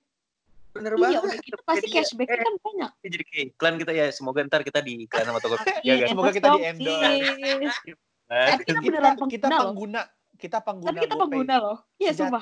[0.68, 1.20] Bener iya, banget.
[1.24, 2.90] udah gitu pasti Jadi, cashback eh, kan banyak.
[3.00, 4.06] Jadi kayak iklan kita ya.
[4.12, 5.56] Semoga ntar kita di iklan sama toko.
[5.80, 6.08] Iya, ya kan.
[6.12, 7.88] Semoga kita di endorse.
[8.28, 9.66] Nah, Tapi kita Kita, beneran kita pengguna loh.
[9.66, 10.00] pengguna,
[10.36, 11.22] kita pengguna Tapi kita GoPay.
[11.24, 11.76] pengguna loh.
[11.96, 12.40] Iya, sumpah.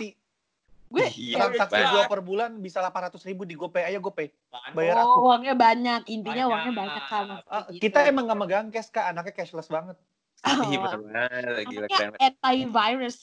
[0.86, 3.90] Gue Iya, Transaksi gua per bulan bisa 800 ribu di GoPay.
[3.90, 4.30] Ayo GoPay.
[4.70, 5.18] Bayar oh, aku.
[5.26, 6.00] uangnya banyak.
[6.06, 6.50] Intinya Banyak.
[6.52, 7.26] uangnya banyak kan.
[7.46, 7.82] Ah, gitu.
[7.82, 9.10] kita emang gak megang cash, Kak.
[9.10, 9.98] Anaknya cashless banget.
[10.44, 11.66] Iya bener banget.
[11.66, 12.12] Gila Anaknya keren.
[12.20, 13.18] antivirus.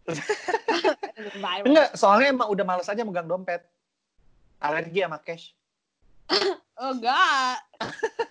[1.36, 1.66] Virus.
[1.68, 3.62] Enggak, soalnya emang udah males aja megang dompet.
[4.58, 5.54] Alergi sama cash.
[6.74, 7.60] Oh enggak.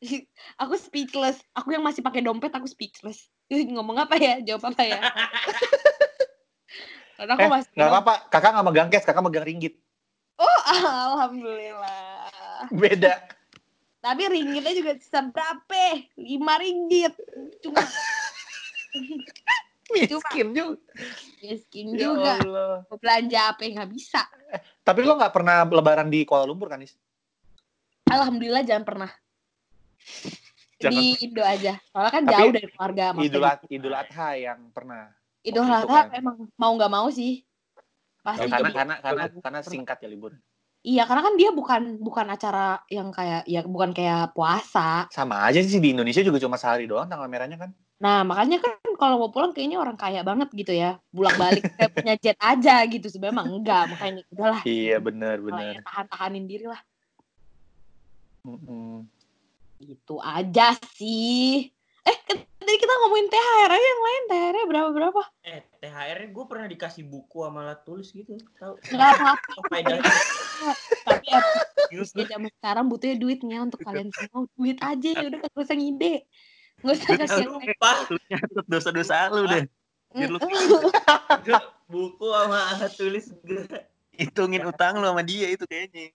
[0.62, 1.40] aku speechless.
[1.56, 3.28] Aku yang masih pakai dompet aku speechless.
[3.48, 4.42] Ih, Ngomong apa ya?
[4.42, 5.00] Jawab apa ya?
[7.16, 8.14] Karena aku Eh, masih nggak apa-apa.
[8.28, 9.74] Kakak nggak megang cash, kakak megang ringgit.
[10.36, 12.28] Oh, alhamdulillah.
[12.68, 13.24] Beda.
[14.04, 15.84] Tapi ringgitnya juga seberapa?
[16.20, 17.16] Lima ringgit.
[17.64, 17.80] Cuma
[19.86, 20.82] Miskin juga.
[21.40, 22.32] miskin Ya juga.
[22.42, 22.74] Allah.
[22.90, 24.20] Mau belanja apa yang nggak bisa.
[24.82, 26.98] Tapi lo nggak pernah lebaran di Kuala Lumpur kan, Is?
[28.06, 29.10] Alhamdulillah jangan pernah.
[30.82, 31.72] Jangan Di Indo aja.
[31.88, 33.04] Soalnya kan Tapi jauh dari keluarga.
[33.16, 33.44] Idul.
[33.44, 35.08] Ad- Idul Adha yang pernah.
[35.40, 36.12] Idul Adha kan.
[36.12, 37.40] emang mau nggak mau sih.
[38.20, 40.36] Pasti karena jadi- karena karena karena singkat ya libur.
[40.86, 45.10] Iya, karena kan dia bukan bukan acara yang kayak ya bukan kayak puasa.
[45.10, 47.74] Sama aja sih di Indonesia juga cuma sehari doang tanggal merahnya kan.
[47.98, 51.02] Nah, makanya kan kalau mau pulang kayaknya orang kaya banget gitu ya.
[51.10, 53.10] Bulak-balik kayak punya jet aja gitu.
[53.10, 54.62] Sebenarnya mah enggak, makanya udahlah.
[54.62, 55.74] Iya benar benar.
[55.74, 56.80] ya tahan-tahanin diri lah.
[58.46, 59.15] Mm-mm.
[59.76, 61.70] Gitu aja sih.
[62.06, 65.22] Eh, kan tadi kita ngomongin THR aja yang lain THR-nya berapa-berapa?
[65.42, 68.38] Eh, THR gue pernah dikasih buku sama alat tulis gitu.
[68.62, 68.78] Tahu?
[68.94, 69.48] Enggak apa-apa.
[69.50, 70.12] Apa faedahnya?
[71.02, 71.40] Tapi ya
[72.30, 74.46] zaman sekarang butuhnya duitnya untuk kalian semua.
[74.54, 76.14] Duit aja ya udah gak usah ngide.
[76.86, 77.54] Gak usah kasih yang.
[77.58, 77.92] Lupa.
[78.06, 79.64] Lu nyatet dosa-dosa lu deh.
[81.90, 83.66] Buku sama alat tulis gue.
[84.16, 86.14] hitungin utang lu sama dia itu kayaknya.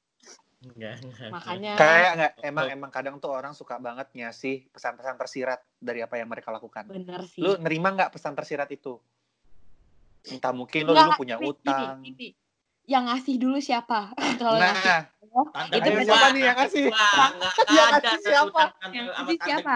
[0.61, 1.29] Enggak, enggak.
[1.33, 6.21] Makanya Kayak nggak emang emang kadang tuh orang suka banget ngasih pesan-pesan tersirat dari apa
[6.21, 6.85] yang mereka lakukan.
[6.85, 7.41] bener sih.
[7.41, 9.01] Lu nerima nggak pesan tersirat itu?
[10.29, 11.97] Entah mungkin lu Enggak, dulu punya utang.
[11.97, 12.29] gini, gini.
[12.85, 14.13] Yang ngasih dulu siapa?
[14.41, 16.03] Kalau ngasih Nah, Tante Itu gua.
[16.03, 16.85] siapa nih yang ngasih?
[16.91, 18.61] Enggak Yang ada ngasih siapa?
[18.91, 19.75] Yang sama ngasih siapa?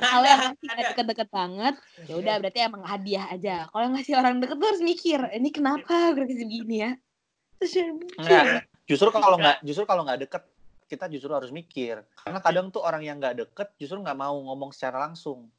[0.00, 1.74] kalau yang ngasih deket-deket banget,
[2.08, 3.56] ya udah berarti emang hadiah aja.
[3.68, 6.90] Kalau yang ngasih orang deket tuh harus mikir, ini kenapa gue kasih begini ya?
[7.60, 7.84] Terus ya,
[8.16, 8.44] Enggak.
[8.88, 10.42] Justru kalau nggak justru kalau nggak deket
[10.88, 12.00] kita justru harus mikir.
[12.24, 15.52] Karena kadang tuh orang yang nggak deket justru nggak mau ngomong secara langsung.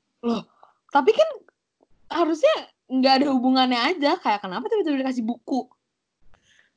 [0.90, 1.30] tapi kan
[2.10, 2.52] harusnya
[2.90, 4.18] nggak ada hubungannya aja.
[4.18, 5.70] Kayak kenapa tiba-tiba dikasih buku?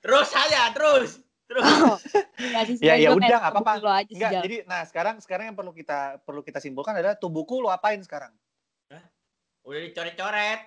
[0.05, 1.25] Terus saya, terus.
[1.49, 1.65] Terus.
[2.55, 3.73] Kasih Ya ya screenshot, udah nggak apa-apa.
[3.81, 7.73] lo jadi nah sekarang sekarang yang perlu kita perlu kita simpulkan adalah tuh buku lu
[7.73, 8.35] apain sekarang?
[9.63, 10.61] Udah dicoret-coret.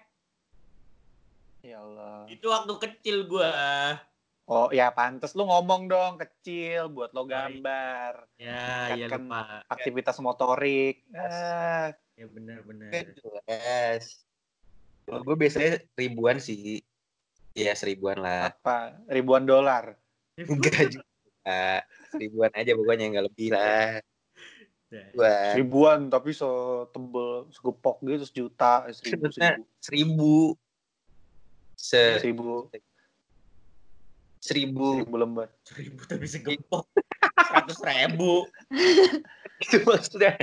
[1.66, 2.30] Ya Allah.
[2.32, 3.52] Itu waktu kecil gua.
[4.46, 9.66] Oh ya pantes lu ngomong dong kecil buat lo gambar Ya, ya lupa.
[9.74, 11.02] aktivitas motorik.
[11.18, 12.94] Ah, Ya benar-benar.
[12.94, 14.22] Kan jelas.
[15.10, 16.86] Kalau gue biasanya ribuan sih.
[17.58, 18.54] Ya seribuan lah.
[18.54, 19.98] apa ribuan dolar.
[20.38, 21.82] Enggak juga.
[22.14, 23.98] Seribuan aja pokoknya nggak lebih lah.
[24.94, 25.54] Ribuan.
[25.58, 29.64] Ribuan tapi setebel segepok gitu sejuta, seribu seribu.
[29.82, 30.34] Seribu.
[31.76, 32.95] Se Seribu, seribu.
[34.46, 35.50] Seribu lembar.
[35.66, 36.86] Seribu tapi segepok.
[37.36, 38.46] Seratus ribu.
[39.58, 40.38] Itu maksudnya.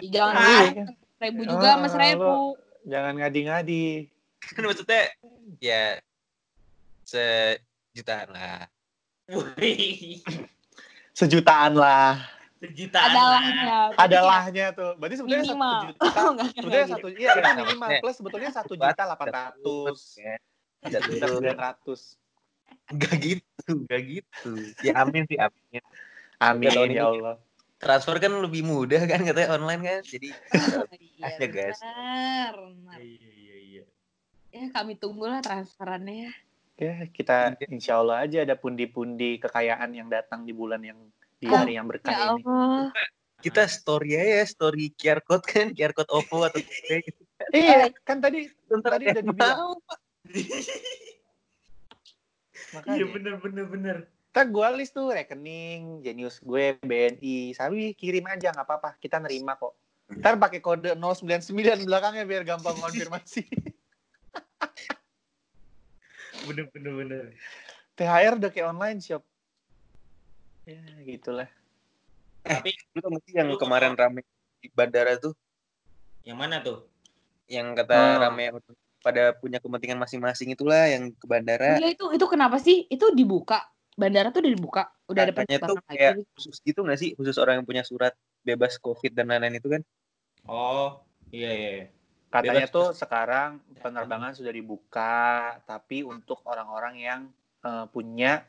[0.00, 0.62] Jangan Ah.
[0.66, 0.82] dulu.
[1.16, 2.32] Seribu juga Ah, sama seribu.
[2.82, 3.86] Jangan ngadi-ngadi.
[4.40, 5.02] Kan maksudnya
[5.60, 6.00] ya
[7.04, 8.60] sejutaan lah.
[9.30, 10.24] Wih.
[11.12, 12.18] Sejutaan lah.
[12.58, 13.08] Sejutaan.
[13.08, 13.74] Adalahnya.
[13.96, 14.92] Adalahnya tuh.
[14.96, 15.80] Berarti sebenarnya satu Minimal.
[15.86, 16.00] juta.
[16.20, 19.98] Oh, nggak Sebetulnya kayak satu, iya itu Iya, minimal plus sebetulnya satu juta delapan ratus,
[20.80, 22.00] Tidak juta sembilan ratus.
[22.90, 24.50] Enggak gitu, enggak gitu.
[24.82, 25.82] Ya amin sih amin.
[26.42, 27.04] Amin Udah ya.
[27.06, 27.36] Allah.
[27.80, 30.00] Transfer kan lebih mudah kan katanya online kan.
[30.04, 30.78] Jadi gitu.
[31.20, 31.76] Iya, Aja, guys.
[31.84, 32.98] benar, benar.
[32.98, 33.84] Iya, iya, iya.
[34.50, 36.32] Ya kami tunggulah transferannya ya.
[36.80, 40.96] Ya kita insya Allah aja ada pundi-pundi kekayaan yang datang di bulan yang
[41.36, 42.44] di Oh, hari yang berkah Ya ini.
[43.40, 46.60] Kita story aja story QR code kan, QR code OVO atau.
[47.52, 49.76] Iya, kan tadi tadi udah dibilang.
[52.70, 52.78] Mau.
[52.80, 52.96] Makanya.
[52.96, 53.96] Iya bener bener bener.
[54.30, 57.50] Ntar gue list tuh rekening, Genius gue, BNI.
[57.50, 59.74] Sabi kirim aja nggak apa-apa, kita nerima kok.
[60.06, 61.50] Ntar pakai kode 099
[61.82, 63.42] belakangnya biar gampang konfirmasi.
[66.40, 67.24] Bener bener bener.
[67.94, 69.20] THR udah kayak online shop.
[70.64, 71.48] Ya gitulah.
[72.40, 74.24] Tapi Lu tau sih yang kemarin rame
[74.60, 75.36] di bandara tuh
[76.24, 76.84] yang mana tuh?
[77.44, 78.16] yang kata Oh.
[78.22, 78.52] rame
[79.00, 81.80] pada punya kepentingan masing-masing itulah yang ke bandara.
[81.80, 82.84] Iya itu itu kenapa sih?
[82.86, 83.64] Itu dibuka.
[83.96, 84.82] Bandara tuh udah dibuka.
[85.08, 86.24] Udah ada Katanya tuh penerbangan kayak lagi.
[86.36, 87.10] khusus gitu gak sih?
[87.16, 89.82] Khusus orang yang punya surat bebas COVID dan lain-lain itu kan?
[90.46, 91.70] Oh iya iya.
[91.76, 91.86] iya.
[92.30, 92.76] Katanya Bebas.
[92.78, 93.50] tuh sekarang
[93.82, 95.18] penerbangan sudah dibuka,
[95.66, 97.20] tapi untuk orang-orang yang
[97.60, 98.46] eh, punya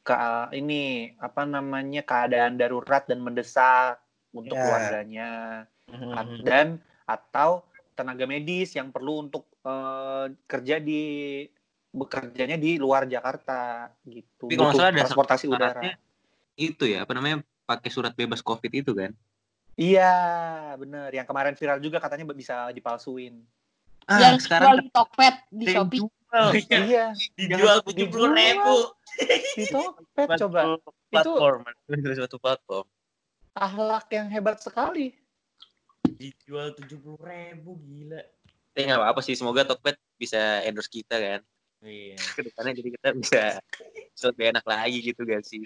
[0.00, 0.14] ke
[0.52, 3.98] ini apa namanya keadaan darurat dan mendesak
[4.30, 4.62] untuk Ya.
[4.62, 5.30] keluarganya.
[6.14, 6.66] At- dan
[7.04, 11.02] atau tenaga medis yang perlu untuk eh, kerja di
[11.94, 14.50] bekerjanya di luar Jakarta gitu.
[14.50, 15.80] Tapi kalau salah ada transportasi udara.
[16.58, 17.42] Itu ya, apa namanya?
[17.64, 19.14] Pakai surat bebas COVID itu kan?
[19.74, 20.14] Iya,
[20.78, 21.10] bener.
[21.10, 23.40] Yang kemarin viral juga katanya bisa dipalsuin.
[24.04, 26.00] Ah, yang sekarang jual di Tokped di Shopee.
[26.02, 26.12] jual.
[26.34, 26.82] Iya.
[26.82, 27.06] iya,
[27.38, 28.74] Dijual tujuh puluh ribu.
[29.54, 30.60] di Tokped coba.
[31.08, 31.60] platform,
[32.10, 32.86] suatu platform.
[33.54, 35.14] Ahlak yang hebat sekali.
[36.04, 38.18] Dijual tujuh puluh ribu gila.
[38.74, 41.40] Tapi nggak apa-apa sih, semoga Tokped bisa endorse kita kan.
[41.86, 42.18] Iya.
[42.34, 43.42] Ke depannya jadi kita bisa,
[44.10, 45.62] bisa lebih enak lagi gitu kan sih.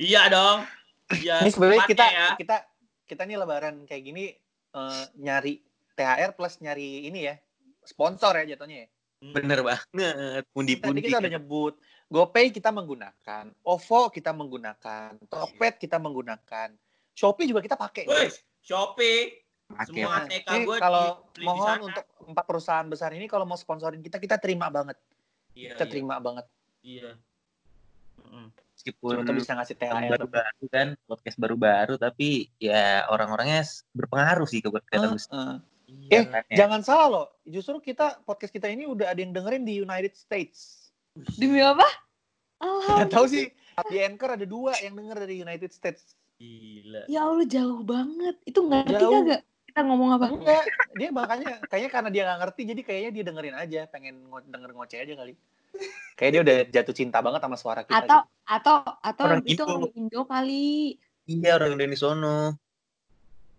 [0.00, 0.64] Iya dong.
[1.12, 1.44] Iya.
[1.44, 2.28] Ini sebenarnya kita ya.
[2.40, 2.56] kita
[3.04, 4.32] kita nih lebaran kayak gini
[4.72, 5.60] eh, nyari
[5.92, 7.36] THR plus nyari ini ya
[7.84, 8.88] sponsor ya jatuhnya ya.
[9.22, 10.98] Bener banget, Tadi pundi-pundi.
[11.06, 11.78] kita udah nyebut
[12.10, 16.74] GoPay kita menggunakan, OVO kita menggunakan, Tokped kita menggunakan,
[17.14, 18.04] Shopee juga kita pakai.
[18.60, 19.41] Shopee.
[19.72, 19.88] Pakai.
[19.88, 21.82] Semua ATK gue kalau di mohon sana.
[21.82, 24.96] untuk empat perusahaan besar ini kalau mau sponsorin kita kita terima banget
[25.52, 26.46] Iya, kita iya, terima banget
[26.82, 27.10] Iya.
[28.72, 33.62] Meskipun kita bisa ngasih THR baru-baru kan, podcast baru-baru, tapi ya orang-orangnya
[33.94, 35.14] berpengaruh sih ke podcast Heeh.
[35.14, 35.54] besar.
[35.86, 36.20] Iya.
[36.24, 40.16] Eh, jangan salah loh justru kita podcast kita ini udah ada yang dengerin di United
[40.16, 40.88] States
[41.36, 41.84] Demi apa?
[42.64, 43.12] Alhamdulillah.
[43.12, 43.52] tahu sih
[43.92, 47.06] di Anchor ada dua yang denger dari United States Gila.
[47.06, 48.34] Ya Allah jauh banget.
[48.42, 49.12] Itu ngerti Jauh.
[49.22, 49.40] kagak?
[49.72, 50.28] Kita ngomong apa?
[50.28, 54.44] enggak dia makanya kayaknya karena dia nggak ngerti jadi kayaknya dia dengerin aja pengen ngo-
[54.44, 55.32] denger ngoceh aja kali
[56.12, 58.44] kayak dia udah jatuh cinta banget sama suara kita Atau gitu.
[58.44, 59.72] atau atau Orang itu Indo.
[59.72, 61.00] orang Indo kali.
[61.24, 62.60] Iya orang Indonesia sono.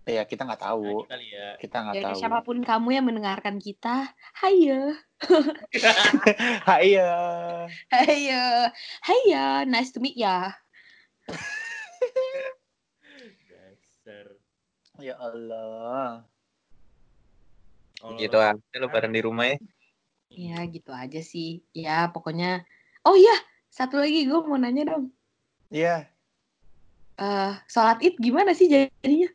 [0.05, 1.57] ya kita nggak tahu Nah, kali ya.
[1.57, 4.13] kita nggak Ya tahu siapa pun kamu yang mendengarkan kita,
[4.45, 4.93] hayo.
[6.69, 7.09] Hai ya
[7.89, 8.45] Hayo.
[9.01, 10.53] Hayo, nice to meet ya.
[13.49, 14.37] Dasar.
[15.01, 16.27] Ya Allah
[18.03, 19.57] Oh, Gitu aja lebaran di rumah ya.
[20.27, 21.63] Ya gitu aja sih.
[21.71, 22.67] Ya pokoknya.
[23.07, 23.31] Oh iya,
[23.71, 25.07] satu lagi gue mau nanya dong.
[25.71, 26.11] Iya,
[27.15, 29.29] eh sholat id gimana sih jadinya?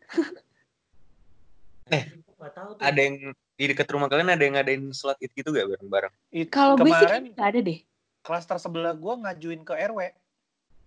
[2.38, 2.84] Gak tahu tuh.
[2.84, 6.12] Ada yang di dekat rumah kalian ada yang ngadain sholat id gitu gak bareng-bareng?
[6.28, 7.78] It- Kalau gue sih kemarin nggak ada deh.
[8.20, 10.12] klaster sebelah gua ngajuin ke RW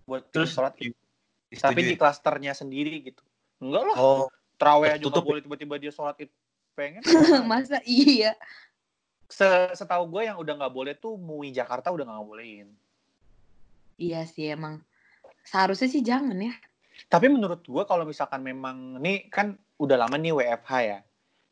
[0.06, 0.94] buat Terus sholat id.
[1.58, 3.20] Tapi di klasternya sendiri gitu.
[3.58, 4.30] Enggak lah, Oh,
[4.62, 5.26] terawih aja nggak Tutup.
[5.26, 6.30] boleh tiba-tiba dia sholat id
[6.78, 7.02] pengen.
[7.50, 8.38] Masa iya?
[9.26, 12.70] Se- Setahu gue yang udah nggak boleh tuh MUI Jakarta udah nggak bolehin.
[13.98, 14.78] Iya sih emang.
[15.42, 16.54] Seharusnya sih jangan ya.
[17.10, 20.98] Tapi menurut gua kalau misalkan memang nih kan udah lama nih WFH ya.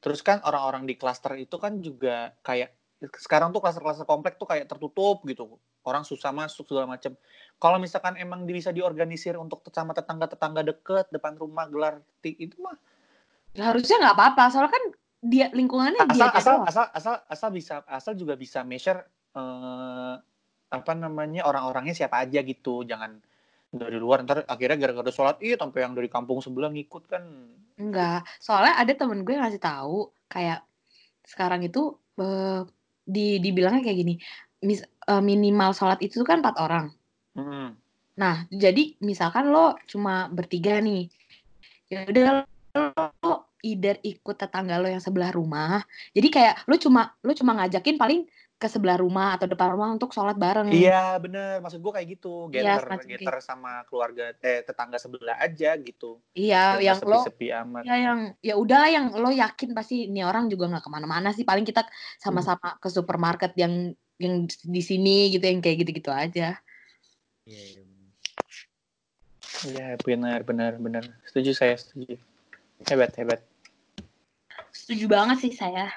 [0.01, 2.73] Terus kan orang-orang di klaster itu kan juga kayak
[3.17, 5.57] sekarang tuh klaster-klaster komplek tuh kayak tertutup gitu.
[5.81, 7.17] Orang susah masuk segala macam.
[7.57, 12.77] Kalau misalkan emang bisa diorganisir untuk sama tetangga-tetangga deket depan rumah gelar itu mah
[13.57, 14.45] Harusnya nggak apa-apa.
[14.53, 14.85] Soalnya kan
[15.21, 16.67] dia lingkungannya asal dia asal doang.
[16.69, 19.01] asal asal asal bisa asal juga bisa measure
[19.37, 20.15] eh,
[20.71, 22.87] apa namanya orang-orangnya siapa aja gitu.
[22.87, 23.19] Jangan
[23.71, 27.23] dari luar ntar akhirnya gara-gara sholat ih sampai yang dari kampung sebelah ngikut kan
[27.81, 28.29] Enggak.
[28.37, 30.61] Soalnya ada temen gue ngasih tahu kayak
[31.25, 32.69] sekarang itu eh,
[33.09, 34.15] di dibilangnya kayak gini.
[34.61, 36.93] Mis, eh, minimal sholat itu kan empat orang.
[37.33, 37.73] Hmm.
[38.21, 41.09] Nah, jadi misalkan lo cuma bertiga nih.
[41.89, 42.91] Ya udah lo
[43.63, 45.85] either ikut tetangga lo yang sebelah rumah.
[46.13, 48.25] Jadi kayak lo cuma lo cuma ngajakin paling
[48.61, 50.69] ke sebelah rumah atau depan rumah untuk sholat bareng.
[50.69, 55.73] Iya bener, maksud gue kayak gitu, getter, semacam getter sama keluarga eh tetangga sebelah aja
[55.81, 56.21] gitu.
[56.37, 57.83] Iya, yang nggak lo sepi-sepi amat.
[57.89, 61.49] ya yang ya udahlah yang lo yakin pasti ini orang juga nggak ke mana-mana sih.
[61.49, 61.89] Paling kita
[62.21, 66.61] sama-sama ke supermarket yang yang di sini gitu yang kayak gitu-gitu aja.
[67.49, 68.13] Iya, iya, bener.
[69.73, 71.05] Iya benar benar benar.
[71.25, 72.21] Setuju saya setuju.
[72.85, 73.41] Hebat hebat.
[74.81, 75.93] Setuju banget sih saya.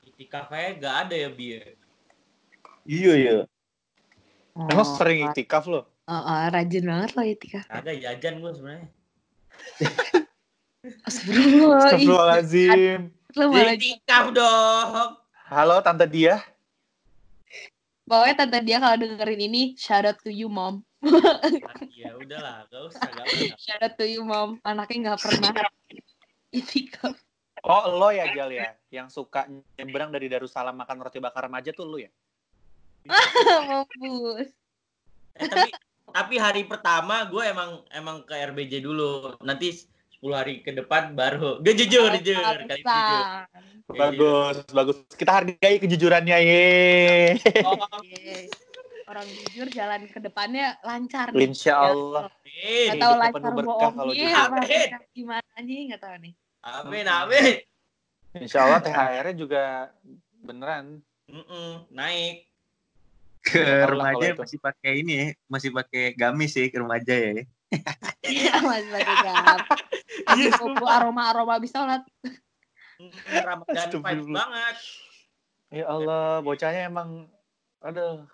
[0.00, 1.60] Itikaf aja gak ada ya Bi
[2.88, 3.36] iya ya.
[4.56, 5.84] Emang Oh, sering iktikaf lo?
[6.08, 7.60] oh, oh, rajin banget lo Itika.
[7.68, 8.88] Ada jajan gue sebenarnya
[11.06, 13.12] Astagfirullahaladzim.
[13.36, 15.20] Ya, Itikaf dong
[15.52, 16.40] Halo tante dia.
[18.08, 20.80] Pokoknya tante dia kalau dengerin ini, shout out to you mom.
[21.92, 24.56] Ya udahlah gak usah gak usah Shout out to you mom.
[24.64, 25.52] Anaknya nggak pernah
[26.52, 27.16] itikaf.
[27.66, 31.86] Oh lo ya Jal ya, yang suka nyebrang dari Darussalam makan roti bakar remaja tuh
[31.86, 32.10] lu ya?
[33.68, 34.50] Mampus.
[35.38, 35.70] eh, tapi
[36.08, 39.70] tapi hari pertama gue emang emang ke RBJ dulu nanti
[40.18, 43.24] 10 hari ke depan baru gue jujur jujur kali jujur.
[43.88, 44.96] Bagus bagus.
[45.14, 46.66] Kita hargai kejujurannya ye.
[47.64, 48.50] Oke.
[49.08, 51.32] Orang jujur jalan ke depannya lancar.
[51.32, 51.48] nih.
[51.48, 52.28] Insya Allah.
[52.28, 52.88] Amin.
[52.92, 54.56] Gak tahu hidupnya lancar penuh berkah kalau bohongnya apa
[55.16, 56.34] gimana nih nggak tahu nih.
[56.58, 57.54] amin amin
[58.36, 59.64] Insya Allah THR-nya juga
[60.44, 61.00] beneran.
[61.28, 62.48] Mm-mm, naik
[63.44, 67.44] Ke Ya, remaja masih pakai ini ya, masih pakai gamis sih ke remaja ya.
[68.24, 69.60] Iya mas lagi gap.
[70.36, 72.04] Iya, Kupu aroma aroma habis sholat.
[73.00, 73.12] Mm,
[73.44, 73.88] Ramadan
[74.32, 74.76] banget
[75.68, 77.28] Ya Allah, bocahnya emang,
[77.84, 78.24] aduh,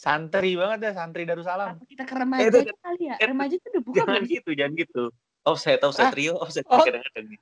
[0.00, 1.76] santri banget deh, santri Darussalam.
[1.76, 3.16] Apa kita ke remaja Eh, itu- aja kali ya?
[3.20, 4.32] Remaja tuh udah buka Jangan belum?
[4.32, 5.02] gitu, jangan gitu.
[5.40, 6.16] Offset, offset Ah.
[6.16, 6.80] Rio, offset Oh.
[6.80, 7.36] kadang-kadang.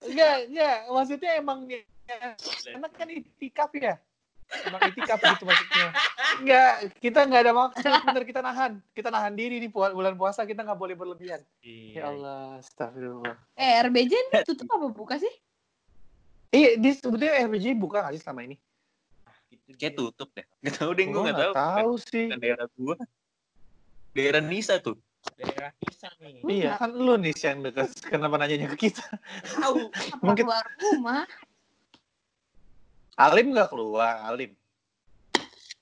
[0.00, 1.78] Enggak, enggak, maksudnya emang ya,
[2.72, 3.94] anak kan itikaf ya.
[4.50, 5.86] Emang itikaf gitu maksudnya.
[6.42, 8.72] Enggak, kita enggak ada maksud, bener kita nahan.
[8.90, 11.38] Kita nahan diri di bulan puasa, kita nggak boleh berlebihan.
[11.60, 11.94] Iya.
[11.94, 13.36] Ya Allah, astagfirullah.
[13.54, 15.30] Eh RBJ ini tutup apa buka sih?
[16.50, 18.56] Iya, di sebetulnya RBJ buka nggak sih selama ini?
[19.74, 20.46] Gitu Kayak tutup deh.
[20.66, 21.52] Gak tau deh, gue Gue gak tau.
[21.52, 22.26] nggak tahu sih.
[22.28, 22.94] Bukan daerah gua.
[24.10, 24.96] Daerah Nisa tuh.
[25.36, 26.42] Daerah pisang nih.
[26.48, 27.88] Iya nggak kan lu nih yang dekat.
[28.12, 29.04] Kenapa nanyanya ke kita?
[29.60, 29.92] Tahu.
[30.24, 31.24] Mungkin- keluar rumah.
[33.20, 34.56] Alim nggak keluar, Alim.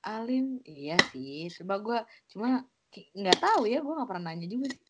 [0.03, 1.47] Alim, iya sih.
[1.55, 1.99] Coba gue
[2.35, 2.67] cuma
[3.15, 4.81] nggak tahu ya, gue nggak pernah nanya juga sih.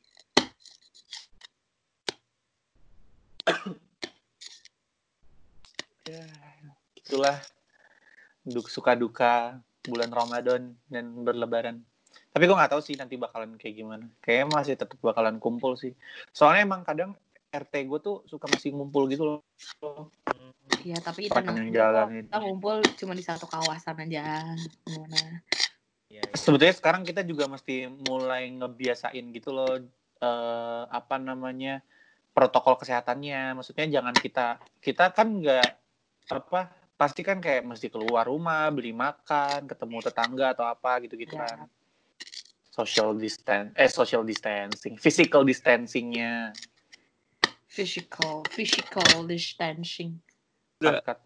[6.08, 6.24] Ya,
[7.04, 7.36] itulah
[8.68, 11.80] suka duka bulan Ramadan dan berlebaran.
[12.28, 14.06] Tapi gue nggak tahu sih nanti bakalan kayak gimana.
[14.20, 15.96] Kayaknya masih tetap bakalan kumpul sih.
[16.32, 17.16] Soalnya emang kadang
[17.48, 19.40] RT gue tuh suka masih ngumpul gitu loh.
[20.84, 24.44] Iya, tapi kita Sepanjang ngumpul, jalan kita ngumpul cuma di satu kawasan aja.
[24.84, 25.20] Gimana?
[26.12, 26.36] Iya, iya.
[26.36, 29.80] Sebetulnya sekarang kita juga mesti mulai ngebiasain gitu loh
[30.20, 31.80] eh, apa namanya
[32.36, 33.56] protokol kesehatannya.
[33.56, 35.68] Maksudnya jangan kita kita kan nggak
[36.28, 41.46] apa pasti kan kayak mesti keluar rumah beli makan ketemu tetangga atau apa gitu-gitu Ya.
[41.46, 41.58] kan
[42.74, 46.50] social distance eh social distancing physical distancingnya
[47.68, 50.16] Physical, physical distancing.
[50.80, 51.04] Udah.
[51.04, 51.18] Angkat.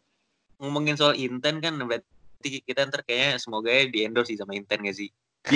[0.59, 4.83] Ngomongin soal Inten kan berarti kita ntar kayaknya semoga ya di endorse sih sama Inten
[4.83, 5.09] gak sih?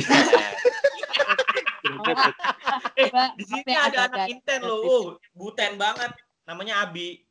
[2.96, 4.82] Eh, di sini ada anak Inten loh.
[4.82, 5.04] Oh,
[5.34, 6.10] buten banget.
[6.46, 7.22] Namanya Abi.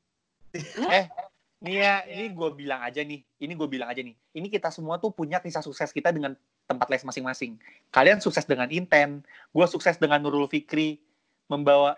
[1.64, 5.00] Nih ya, ini gue bilang aja nih, ini gue bilang aja nih, ini kita semua
[5.00, 6.36] tuh punya kisah sukses kita dengan
[6.68, 7.56] tempat les masing-masing.
[7.96, 9.24] Kalian sukses dengan Inten,
[9.56, 11.00] gue sukses dengan Nurul Fikri,
[11.48, 11.96] membawa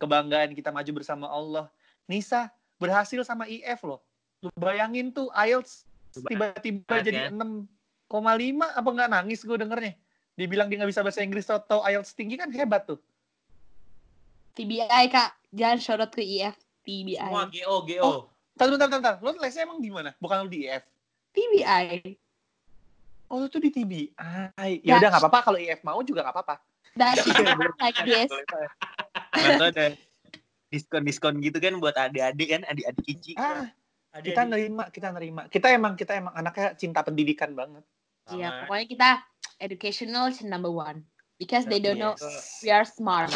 [0.00, 1.66] kebanggaan kita maju bersama Allah.
[2.08, 2.50] Nisa
[2.80, 4.02] berhasil sama IF loh.
[4.42, 5.86] Lu bayangin tuh IELTS
[6.26, 7.68] tiba-tiba jadi 6,5
[8.66, 9.94] apa nggak nangis gue dengernya.
[10.34, 12.98] Dibilang dia nggak bisa bahasa Inggris atau IELTS tinggi kan hebat tuh.
[14.58, 16.58] TBI kak, jangan shout out ke IF.
[16.82, 17.20] TBI.
[17.20, 18.02] Semua GO, GO.
[18.02, 18.20] Oh.
[18.52, 19.14] Bentar, bentar, bentar, bentar.
[19.24, 20.12] Lo lesnya emang di mana?
[20.20, 20.84] Bukan lo di IF?
[21.32, 22.16] TBI.
[23.32, 24.12] Oh, lu tuh di TBI.
[24.84, 26.56] Ya udah nggak apa-apa kalau IF mau juga nggak apa-apa.
[26.92, 27.24] That's
[27.80, 28.28] like this.
[29.32, 29.86] Nanti ada
[30.68, 33.32] diskon-diskon gitu kan buat adik-adik kan, adik-adik Cici.
[33.40, 33.72] Ah,
[34.12, 35.42] Ada kita di- nerima, kita nerima.
[35.48, 37.80] Kita emang kita emang anaknya cinta pendidikan banget.
[38.28, 39.08] Iya, pokoknya kita
[39.56, 41.00] educational number one.
[41.40, 42.60] Because they don't know Yes.
[42.60, 43.32] we are smart.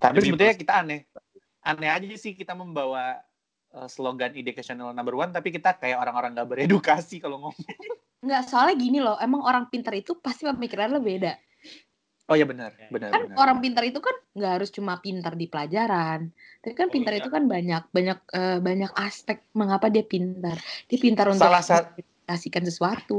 [0.00, 1.04] Tapi sebetulnya kita aneh.
[1.60, 3.20] Aneh aja sih kita membawa
[3.72, 7.66] uh, slogan educational number one, tapi kita kayak orang-orang gak beredukasi kalau ngomong.
[8.20, 11.32] Enggak, soalnya gini loh, emang orang pintar itu pasti pemikirannya beda.
[12.30, 13.36] Oh ya benar, benar, Kan benar.
[13.42, 16.30] orang pintar itu kan nggak harus cuma pintar di pelajaran.
[16.62, 17.26] Tapi kan Oh, pintar iya.
[17.26, 20.54] itu kan banyak banyak eh, banyak aspek mengapa dia pintar.
[20.86, 21.90] Dia pintar untuk Salah sa-
[22.30, 23.18] kasihkan sesuatu.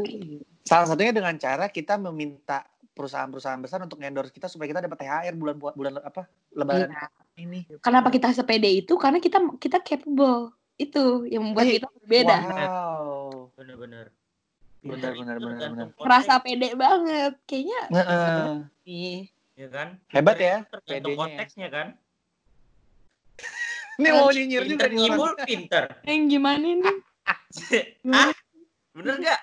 [0.64, 5.34] Salah satunya dengan cara kita meminta perusahaan-perusahaan besar untuk endorse kita supaya kita dapat THR
[5.34, 7.08] bulan bulan apa lebaran Iya.
[7.38, 7.60] ini.
[7.80, 8.94] Kenapa kita sepede itu?
[8.96, 10.52] Karena kita kita capable.
[10.76, 12.36] Itu yang membuat Eh, kita berbeda.
[12.42, 13.54] Wow.
[13.54, 14.06] Bener-bener.
[14.82, 17.34] Benar, Pinter benar, benar, tergantung konteks, Merasa pede banget.
[17.46, 18.50] Kayaknya Heeh.
[18.82, 19.18] nih.
[19.54, 19.88] ya kan?
[20.10, 21.20] Hebat ya, Tergantung pedenya.
[21.22, 21.88] konteksnya kan.
[23.94, 25.84] Ini mau nyinyir juga ngibul, pinter.
[26.02, 26.98] Yang gimana nih?
[28.18, 28.34] ah,
[28.92, 29.40] bener gak?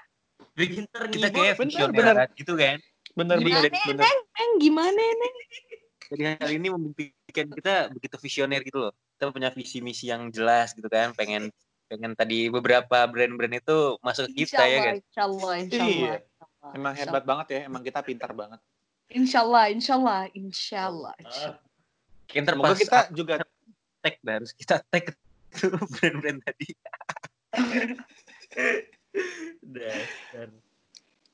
[0.52, 1.38] Pinter Kita ngibul.
[1.38, 2.16] kayak bener, visioner bener.
[2.34, 2.76] gitu kan.
[3.18, 4.04] Bener, Gimana, bener, bener.
[4.06, 5.32] Neng gimana nih?
[6.08, 8.94] Jadi hal ini membuktikan kita begitu visioner gitu loh.
[9.18, 11.10] Kita punya visi misi yang jelas gitu kan.
[11.18, 11.50] Pengen
[11.90, 14.94] pengen tadi beberapa brand-brand itu masuk ke kita ya kan.
[15.02, 15.98] Insya Allah, insya Allah.
[15.98, 16.14] Iya.
[16.78, 18.60] Emang hebat banget ya, emang kita pintar banget.
[19.10, 21.14] Insya Allah, insya Allah, insya Allah.
[21.24, 21.56] Ah,
[22.60, 23.40] pas kita juga
[24.04, 25.16] tag harus kita tag
[25.98, 26.68] brand-brand tadi.
[29.74, 30.48] dasar.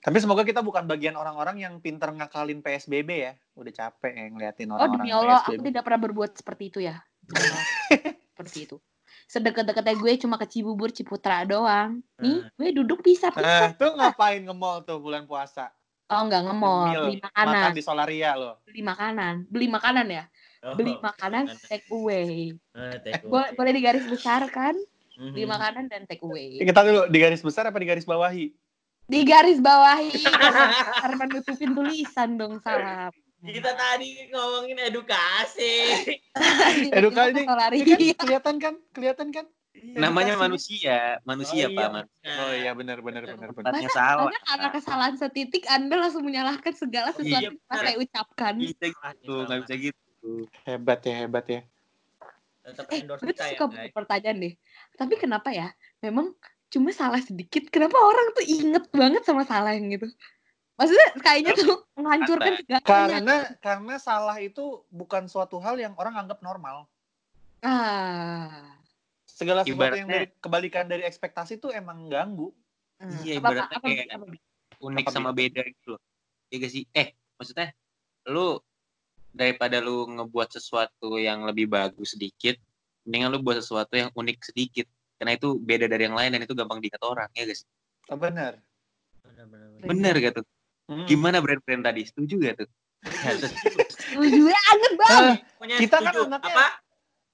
[0.05, 3.33] Tapi semoga kita bukan bagian orang-orang yang pinter ngakalin PSBB ya.
[3.55, 5.65] Udah capek ya ngeliatin Oh orang-orang demi Allah, aku PSBB.
[5.67, 6.97] tidak pernah berbuat seperti itu ya.
[8.31, 8.77] Seperti itu.
[9.25, 12.05] Sedekat-dekatnya gue cuma ke Cibubur, Ciputra doang.
[12.19, 13.73] Nih, gue duduk bisa Eh, bisa.
[13.75, 15.73] tuh ngapain nge-mall tuh bulan puasa?
[16.05, 17.73] Oh enggak nge-mall, beli Makan makanan.
[17.73, 18.61] di Solaria loh.
[18.63, 19.35] Beli makanan.
[19.49, 20.25] Beli makanan ya?
[20.61, 22.53] Oh, Beli makanan, take away.
[22.73, 23.57] ah, take Boleh, away.
[23.57, 24.77] boleh digaris besar kan?
[25.15, 26.61] Beli makanan dan take away.
[26.61, 28.53] Kita dulu di garis besar apa di garis bawahi?
[29.05, 30.11] Di garis bawahi.
[31.05, 33.13] Karena nutupin tulisan dong, salah.
[33.39, 35.93] Kita tadi ngomongin edukasi.
[36.89, 37.45] Edukasi.
[37.45, 37.85] Lari.
[37.85, 38.75] Ini kan kelihatan kan?
[38.91, 39.45] Kelihatan kan?
[39.93, 40.45] Namanya Edukasi.
[40.49, 41.77] manusia, manusia Oh, Pak.
[41.77, 41.87] iya.
[41.93, 42.05] Man.
[42.41, 43.73] Oh iya benar benar benar benar.
[43.75, 44.25] Masa, salah.
[44.25, 48.55] masa karena kesalahan setitik Anda langsung menyalahkan segala sesuatu Iya, yang saya ucapkan.
[48.57, 50.31] Bisa gitu, nggak bisa gitu.
[50.65, 51.61] Hebat ya, hebat ya.
[52.65, 53.93] Tetap Eh, endorse gue kita ya, suka guys.
[53.93, 54.55] pertanyaan deh.
[54.97, 55.69] Tapi kenapa ya?
[56.01, 56.33] Memang
[56.75, 57.71] cuma salah sedikit.
[57.71, 60.11] Kenapa orang tuh inget banget sama salah yang gitu?
[60.75, 62.83] Maksudnya kayaknya tuh menghancurkan segalanya.
[62.83, 66.91] Karena karena salah itu bukan suatu hal yang orang anggap normal.
[67.63, 68.75] Ah,
[69.25, 72.51] Segala sesuatu yang Ibaratnya- dari kebalikan dari ekspektasi tuh emang ganggu.
[72.99, 73.11] Hmm.
[73.23, 76.01] Iya, Apa- ibaratnya apa- kayak- apa- apa- unik Apa sama beda gitu loh.
[76.51, 76.85] Iya gak sih?
[76.91, 77.09] Eh,
[77.39, 77.69] maksudnya
[78.27, 78.59] lu
[79.31, 82.55] daripada lu ngebuat sesuatu yang lebih bagus sedikit,
[83.03, 84.87] mendingan lu buat sesuatu yang unik sedikit.
[85.25, 87.65] Karena itu beda dari yang lain dan itu gampang diingat orang, ya guys.
[88.13, 88.61] Oh, benar.
[89.25, 89.69] Benar-benar.
[89.81, 90.45] Bener gak tuh?
[90.85, 91.09] Hmm.
[91.09, 92.05] Gimana brand-brand tadi?
[92.05, 92.69] Setuju gak tuh?
[93.09, 95.25] Setuju banget bang.
[95.65, 96.67] Eh, Kita kan anaknya- apa?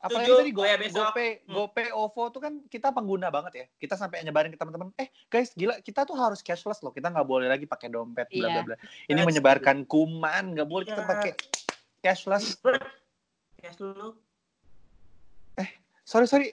[0.00, 1.02] apalagi Setuju, tadi Go, ya, besok.
[1.02, 1.50] GoPay, Hmm.
[1.52, 3.64] GoPay, OVO tuh kan kita pengguna banget ya.
[3.74, 6.94] Kita sampai nyebarin ke teman-teman, eh guys gila kita tuh harus cashless loh.
[6.94, 8.62] Kita nggak boleh lagi pakai dompet, bla bla Iya.
[8.64, 8.76] bla.
[9.10, 9.26] Ini Yes.
[9.26, 11.10] menyebarkan kuman, nggak boleh kita Iya.
[11.10, 11.30] pakai
[12.00, 12.54] cashless.
[13.58, 14.14] Cash dulu.
[16.00, 16.48] Sorry sorry,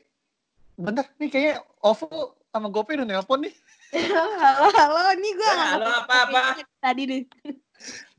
[0.77, 3.53] bentar nih kayaknya OVO sama GoPay udah nelpon nih.
[3.97, 6.59] halo halo ini gue Ya, halo, apa-apa?
[6.77, 7.21] tadi deh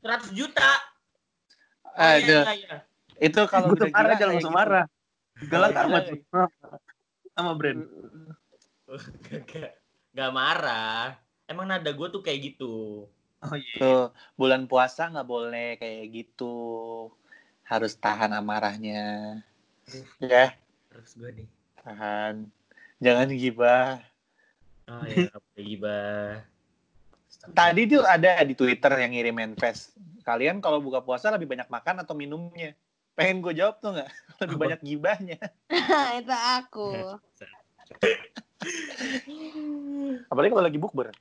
[0.03, 0.71] 100 juta.
[1.85, 2.75] Oh, Ah, iya, itu, iya, iya.
[3.19, 4.59] itu kalau Gue tuh udah marah gila jangan kayak langsung gitu.
[4.59, 4.85] marah.
[5.39, 6.43] Galak Iya, amat iya.
[7.35, 7.79] sama brand.
[9.29, 9.71] Gak,
[10.15, 11.19] gak marah.
[11.45, 13.05] Emang nada gue tuh kayak gitu.
[13.39, 13.75] Oh iya.
[13.79, 14.03] Tuh,
[14.35, 16.55] bulan puasa nggak boleh kayak gitu.
[17.63, 19.39] Harus tahan amarahnya.
[20.17, 20.55] Ya,
[20.89, 21.58] Terus gue nih.
[21.83, 22.35] Tahan.
[22.99, 24.03] Jangan gibah.
[24.89, 26.41] Oh iya, boleh gibah.
[27.53, 29.95] Tadi tuh ada di Twitter yang ngirim manifest.
[30.25, 32.75] Kalian kalau buka puasa lebih banyak makan atau minumnya?
[33.15, 34.09] Pengen gue jawab tuh nggak?
[34.43, 34.63] Lebih Apa?
[34.63, 35.39] banyak gibahnya.
[36.19, 36.89] itu aku
[40.31, 41.11] Apalagi kalau lagi bukber.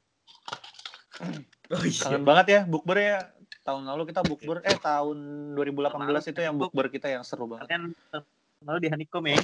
[1.68, 2.00] Oh iya.
[2.00, 3.28] Kangen banget ya bukber ya.
[3.61, 7.68] Tahun lalu kita bukber, eh tahun 2018 itu yang bukber kita yang seru banget.
[7.68, 8.24] Kalian tahun
[8.64, 9.36] lalu di Honeycomb ya?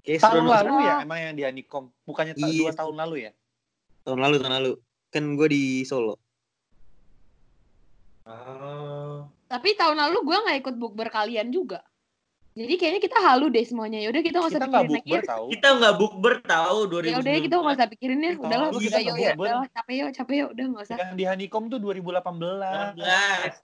[0.00, 1.86] Kayak Tahun seru lalu ya emang yang di Honeycomb.
[2.04, 2.60] Bukannya ta- Iya.
[2.64, 3.30] dua tahun lalu ya?
[4.02, 4.72] Tahun lalu, tahun lalu.
[5.10, 6.16] Kan gue di Solo.
[8.20, 9.26] Oh.
[9.50, 11.82] tapi tahun lalu gue nggak ikut bukber kalian juga
[12.54, 15.10] jadi kayaknya kita halu deh semuanya yaudah kita nggak usah pikirin lagi.
[15.54, 17.10] Kita nggak bukber tahu 2019.
[17.10, 20.34] ya udah kita nggak usah pikirin ya udahlah kita yuk ya udahlah capek yuk capek
[20.34, 22.98] yuk udah nggak usah Yang di Honeycomb tuh 2018.
[22.98, 23.54] 18.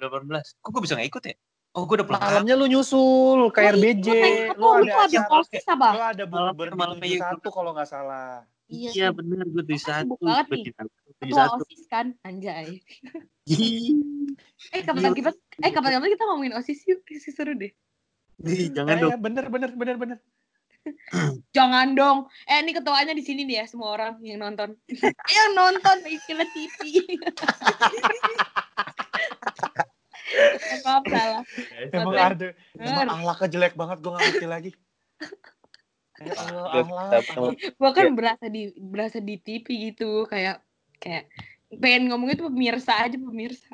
[0.00, 0.60] 18.
[0.60, 1.36] Kok gue bisa gak ikut ya?
[1.70, 2.20] Oh, gue udah pulang.
[2.20, 4.06] Malamnya lu nyusul ke Oh, RBJ.
[4.10, 7.08] iya, Lu lu ada ada acara- polsis apa lu ada Malam- di malamnya
[7.38, 8.44] 71 kalau nggak salah.
[8.66, 10.14] Iya Iya bener, gue tujuh Kan satu.
[10.18, 10.72] banget nih.
[11.30, 11.60] Satu.
[11.60, 12.80] osis kan anjay
[14.72, 15.12] eh kapan Gila.
[15.12, 17.70] kita eh kapan kapan kita ngomongin osis yuk Osis seru deh
[18.72, 19.20] Jangan Eh, dong.
[19.20, 20.18] bener bener bener bener.
[21.52, 24.72] jangan dong eh ini ketuanya di sini nih ya semua orang yang nonton
[25.28, 26.80] ayo nonton istilah TV
[30.86, 31.42] maaf salah
[31.90, 32.48] Emang ada.
[32.78, 34.70] Emang ahlaknya jelek banget gue nggak ngerti lagi.
[36.20, 37.56] Ya Allah, ahlak.
[37.56, 40.60] gue kan berasa di berasa di TV gitu kayak
[41.00, 41.32] kayak
[41.80, 43.72] pengen ngomongnya tuh pemirsa aja pemirsa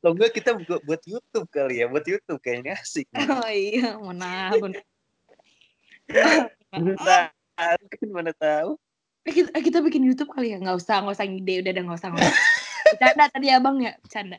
[0.00, 3.06] Lo gue kita buat, buat YouTube kali ya, buat YouTube kayaknya asik.
[3.20, 4.72] oh iya mana tahu
[7.92, 8.80] kan mana tahu.
[9.28, 11.84] Eh, kita, eh, kita bikin YouTube kali ya nggak usah nggak usah ngide udah udah
[11.84, 12.59] nggak usah nggak usah
[12.92, 14.38] bercanda tadi abang ya bercanda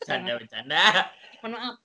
[0.00, 0.80] Bercanda, bercanda.
[1.40, 1.76] mohon maaf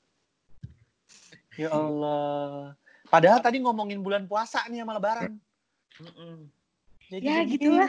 [1.55, 2.75] Ya Allah.
[3.07, 5.39] Padahal tadi ngomongin bulan puasa nih sama lebaran.
[7.07, 7.87] Jadi Ya, begini gitulah.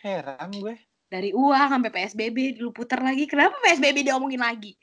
[0.00, 0.74] Heran gue.
[1.10, 4.78] dari uang sampai PSBB lu putar lagi kenapa PSBB diomongin lagi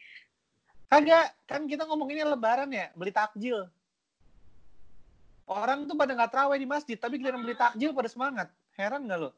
[0.88, 3.68] Kagak, kan kita ngomonginnya lebaran ya, beli takjil.
[5.44, 8.48] Orang tuh pada nggak terawih di masjid, tapi giliran beli takjil pada semangat.
[8.76, 9.32] Heran nggak lo?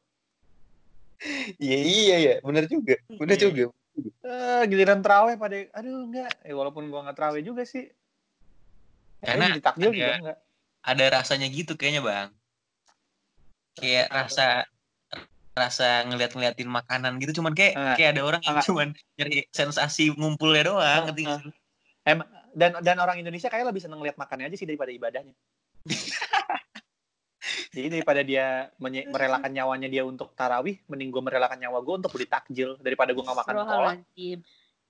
[1.59, 2.95] Iya iya ya, bener juga.
[3.11, 3.43] Bener Iya.
[3.51, 3.63] juga.
[4.23, 6.31] Eh, giliran terawih pada, aduh enggak.
[6.47, 7.91] Eh, walaupun gua nggak terawih juga sih.
[9.19, 10.37] Karena eh, ada- juga enggak.
[10.79, 12.29] Ada rasanya gitu kayaknya bang.
[13.75, 14.63] Kayak rasa
[15.51, 17.95] rasa ngeliat-ngeliatin makanan gitu cuman kayak Ah.
[17.99, 18.63] kayak ada orang yang Ah.
[18.63, 18.87] cuman
[19.19, 21.53] nyari sensasi ngumpulnya doang ngerti nggak sih?
[22.55, 25.35] Dan dan orang Indonesia kayak lebih seneng lihat makannya aja sih daripada ibadahnya.
[27.69, 32.11] Jadi daripada dia menye- merelakan nyawanya dia untuk tarawih, mending gue merelakan nyawa gue untuk
[32.11, 33.95] beli takjil daripada gue nggak makan kolak.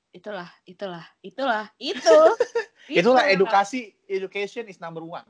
[0.09, 2.17] Itulah itulah itulah itu.
[2.89, 5.27] Itulah edukasi, education is number one.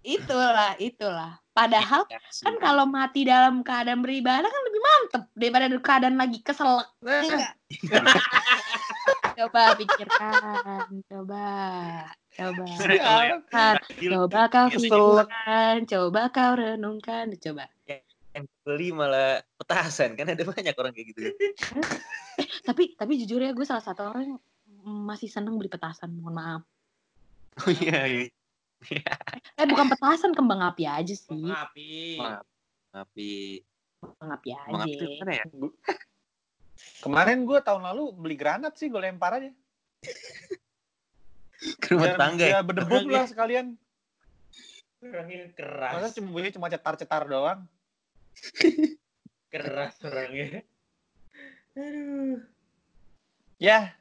[0.00, 1.36] itulah itulah.
[1.52, 6.40] Padahal Ya, kan kalau mati dalam keadaan beribadah kan lebih mantep daripada dalam keadaan lagi
[6.40, 6.88] keselak.
[7.04, 7.52] Enggak.
[9.36, 10.32] coba pikirkan
[11.08, 11.44] coba
[12.34, 13.78] coba Ya,
[14.10, 17.70] coba kau pikirkan coba kau renungkan coba.
[18.34, 21.20] Yang beli malah petasan kan ada banyak orang kayak gitu.
[22.66, 24.38] Tapi tapi jujur ya gue salah satu orang yang
[25.06, 26.62] masih seneng beli petasan mohon maaf.
[27.62, 28.28] Oh iya iya.
[29.60, 31.46] Eh bukan petasan kembang api aja sih.
[31.46, 32.20] Ngapi.
[32.20, 32.44] Maaf.
[32.94, 33.58] tapi
[33.98, 35.44] kembang api aja bang itu mana ya?
[37.00, 39.50] Kemarin gue tahun lalu beli granat sih, gue lempar aja.
[41.80, 43.66] Ke rumah Biar- tangga ya biar berdebut lah sekalian.
[45.04, 46.16] Orangnya Masa keras.
[46.16, 47.60] cuma bunyi cuma cetar-cetar doang.
[49.52, 50.64] Keras orangnya.
[51.76, 52.40] Aduh.
[53.60, 53.94] Ya,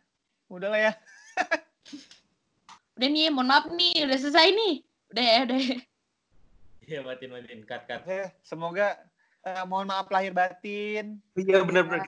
[0.48, 0.94] udahlah ya.
[2.96, 4.74] Udah nih, mohon maaf nih, udah selesai nih.
[5.10, 5.60] Udah ya, udah.
[5.60, 5.78] ya.
[6.84, 8.02] Iya matiin matiin cut cut.
[8.46, 8.98] Semoga
[9.44, 11.20] eh, mohon maaf lahir batin.
[11.36, 12.08] Iya benar-benar.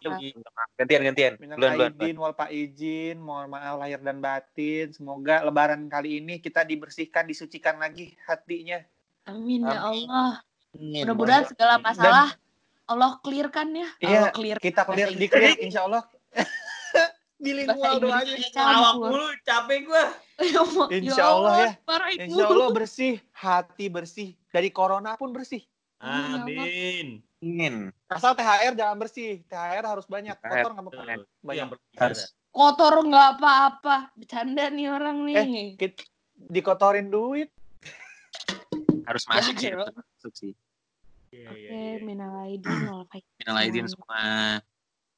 [0.79, 1.33] Gantian gantian.
[1.39, 4.95] Minal aidin wal izin, mohon maaf lahir dan batin.
[4.95, 8.79] Semoga lebaran kali ini kita dibersihkan, disucikan lagi hatinya.
[9.27, 9.79] Amin ya.
[9.83, 10.31] Allah.
[10.75, 12.35] Mudah-mudahan segala masalah
[12.85, 13.89] Allah clearkan ya.
[13.99, 14.57] Iya, Allah clear.
[14.61, 16.03] Kita clear di clear insya Allah.
[17.43, 18.35] Bilingual doanya.
[18.53, 19.11] Campur.
[19.11, 20.05] mulu capek gua.
[20.93, 21.71] Insya Allah ya.
[22.21, 24.37] Insya Allah bersih, hati bersih.
[24.53, 25.65] Dari corona pun bersih.
[26.05, 27.07] Amin.
[27.39, 27.75] Ingin.
[28.07, 29.41] Asal THR jangan bersih.
[29.45, 30.33] THR harus banyak.
[30.35, 30.49] THR.
[30.61, 31.13] Kotor nggak apa-apa.
[31.13, 31.67] Itu Banyak.
[31.95, 32.19] Harus.
[32.49, 33.95] Kotor nggak apa-apa.
[34.13, 35.35] Bercanda nih orang nih.
[35.35, 37.49] Eh, Kit- dikotorin duit.
[39.05, 39.69] Harus masuk sih.
[39.69, 40.51] Harus Masuk sih.
[41.29, 41.93] Iya, iya, Oke, iya.
[41.99, 43.03] minal aidin wal.
[43.35, 44.23] Minal aidin semua.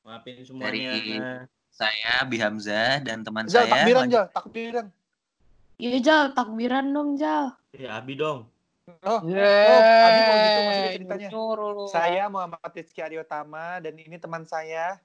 [0.01, 1.45] Maafin Dari semuanya.
[1.69, 3.71] saya Bi Hamzah dan teman Jal, saya.
[3.71, 4.05] takbiran.
[4.07, 4.25] Jal.
[4.33, 4.85] Takbiran.
[5.77, 7.53] Iya, Jal, takbiran dong, Jal.
[7.69, 8.49] Ya Abi dong.
[8.87, 11.27] Oh, oh, Abi mau gitu maksudnya ceritanya.
[11.27, 11.91] Nyuruh.
[11.91, 14.95] Saya Muhammad Rizky Aryotama dan ini teman saya.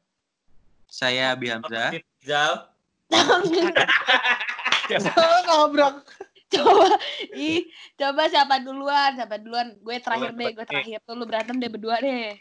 [0.87, 1.91] Saya Bi Hamzah.
[2.23, 2.71] Zal.
[5.51, 6.07] Nabrak.
[6.53, 7.01] coba
[7.33, 7.65] ih
[7.97, 11.97] coba siapa duluan siapa duluan gue terakhir deh gue terakhir tuh lu berantem deh berdua
[12.05, 12.37] deh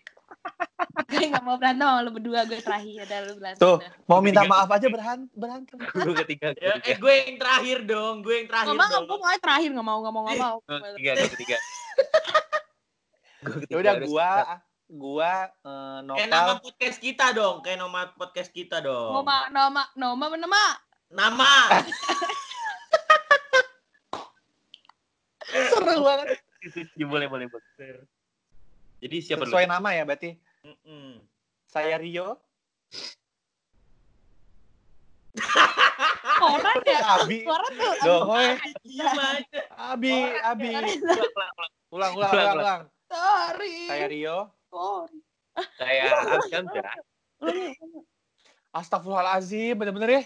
[1.11, 3.77] gue nggak mau berantem sama lu berdua gue terakhir dah lu berantem Tuh.
[3.77, 3.91] dah.
[4.05, 5.77] Mau minta maaf aja berhan- berantem.
[6.07, 6.51] Gue ketiga.
[6.53, 6.97] Ya, Gue eh ketiga.
[6.97, 8.15] gue yang terakhir dong.
[8.21, 9.05] Gue yang terakhir nggak mau dong.
[9.05, 11.11] gue mau terakhir nggak mau nggak mau nggak mau Gue ketiga.
[11.13, 11.57] Gue ketiga.
[13.43, 13.77] Gue ketiga.
[13.79, 14.31] Udah harus- gua
[14.91, 15.33] gua
[15.63, 17.55] eh, Kayak nama podcast kita dong.
[17.61, 19.11] Kayak nama podcast kita dong.
[19.13, 20.63] Noma Noma Noma apa nama
[21.11, 21.51] Nama.
[25.71, 26.39] Seru banget.
[27.01, 28.07] Boleh boleh boleh.
[29.01, 29.51] Jadi siapa dulu?
[29.51, 30.37] Sesuai nama ya berarti.
[30.61, 31.17] Mm-mm.
[31.65, 32.37] Saya Rio.
[36.41, 37.39] orang ya Abi.
[37.47, 38.13] suara tuh aja.
[39.95, 40.69] Abi, Abi.
[40.69, 41.55] Suara-
[41.91, 42.81] Ulang, ulang, Ulang, ulang, ulang.
[43.05, 44.37] sorry Saya Rio.
[44.71, 45.19] sorry
[45.75, 46.91] Saya Abjam ya.
[48.71, 50.21] Astagfirullahalazim, bener-bener ya.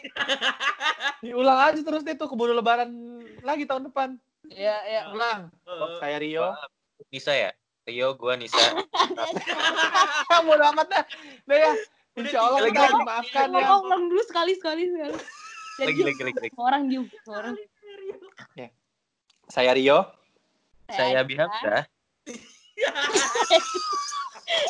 [1.18, 2.94] Diulang aja terus deh tuh keburu lebaran
[3.42, 4.10] lagi tahun depan.
[4.54, 5.50] ya ya Ulang.
[5.66, 6.54] Eh, Saya Rio.
[7.10, 7.50] Nisa ya.
[7.86, 8.66] Rio, gue Nisa.
[10.34, 11.04] Kamu udah amat dah.
[11.46, 11.72] Udah ya.
[12.18, 12.96] Insya Allah kita lagi.
[12.98, 13.60] dimaafkan ya.
[13.62, 15.14] ngomong ulang dulu sekali sekali sekali
[15.76, 16.40] Jadi, Lagi lagi lagi.
[16.48, 16.56] lagi.
[16.56, 17.56] orang juga orang
[19.52, 20.00] Saya Rio.
[20.90, 21.84] Saya Abi Hamzah.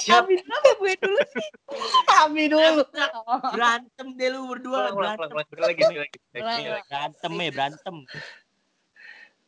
[0.05, 1.47] Abi apa gue dulu sih
[2.19, 2.83] Abi dulu.
[3.53, 4.91] Berantem deh lu berdua.
[4.91, 5.35] Berantem.
[5.55, 6.17] Lagi lagi lagi.
[6.35, 7.95] Berantem ya berantem.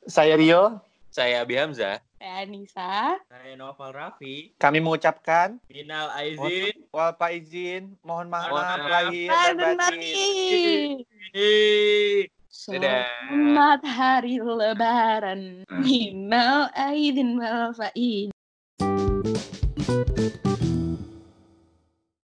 [0.08, 0.80] Saya Rio.
[1.12, 2.00] Saya Abi Hamzah.
[2.18, 4.58] Saya Nisa Saya Noval Raffi.
[4.58, 6.74] Kami mengucapkan Minal Aizin.
[6.90, 8.90] wal izin, mohon maaf Mohon maaf.
[8.90, 11.06] lahir dan batin.
[12.50, 18.34] Selamat hari lebaran Minal aidin wal faizin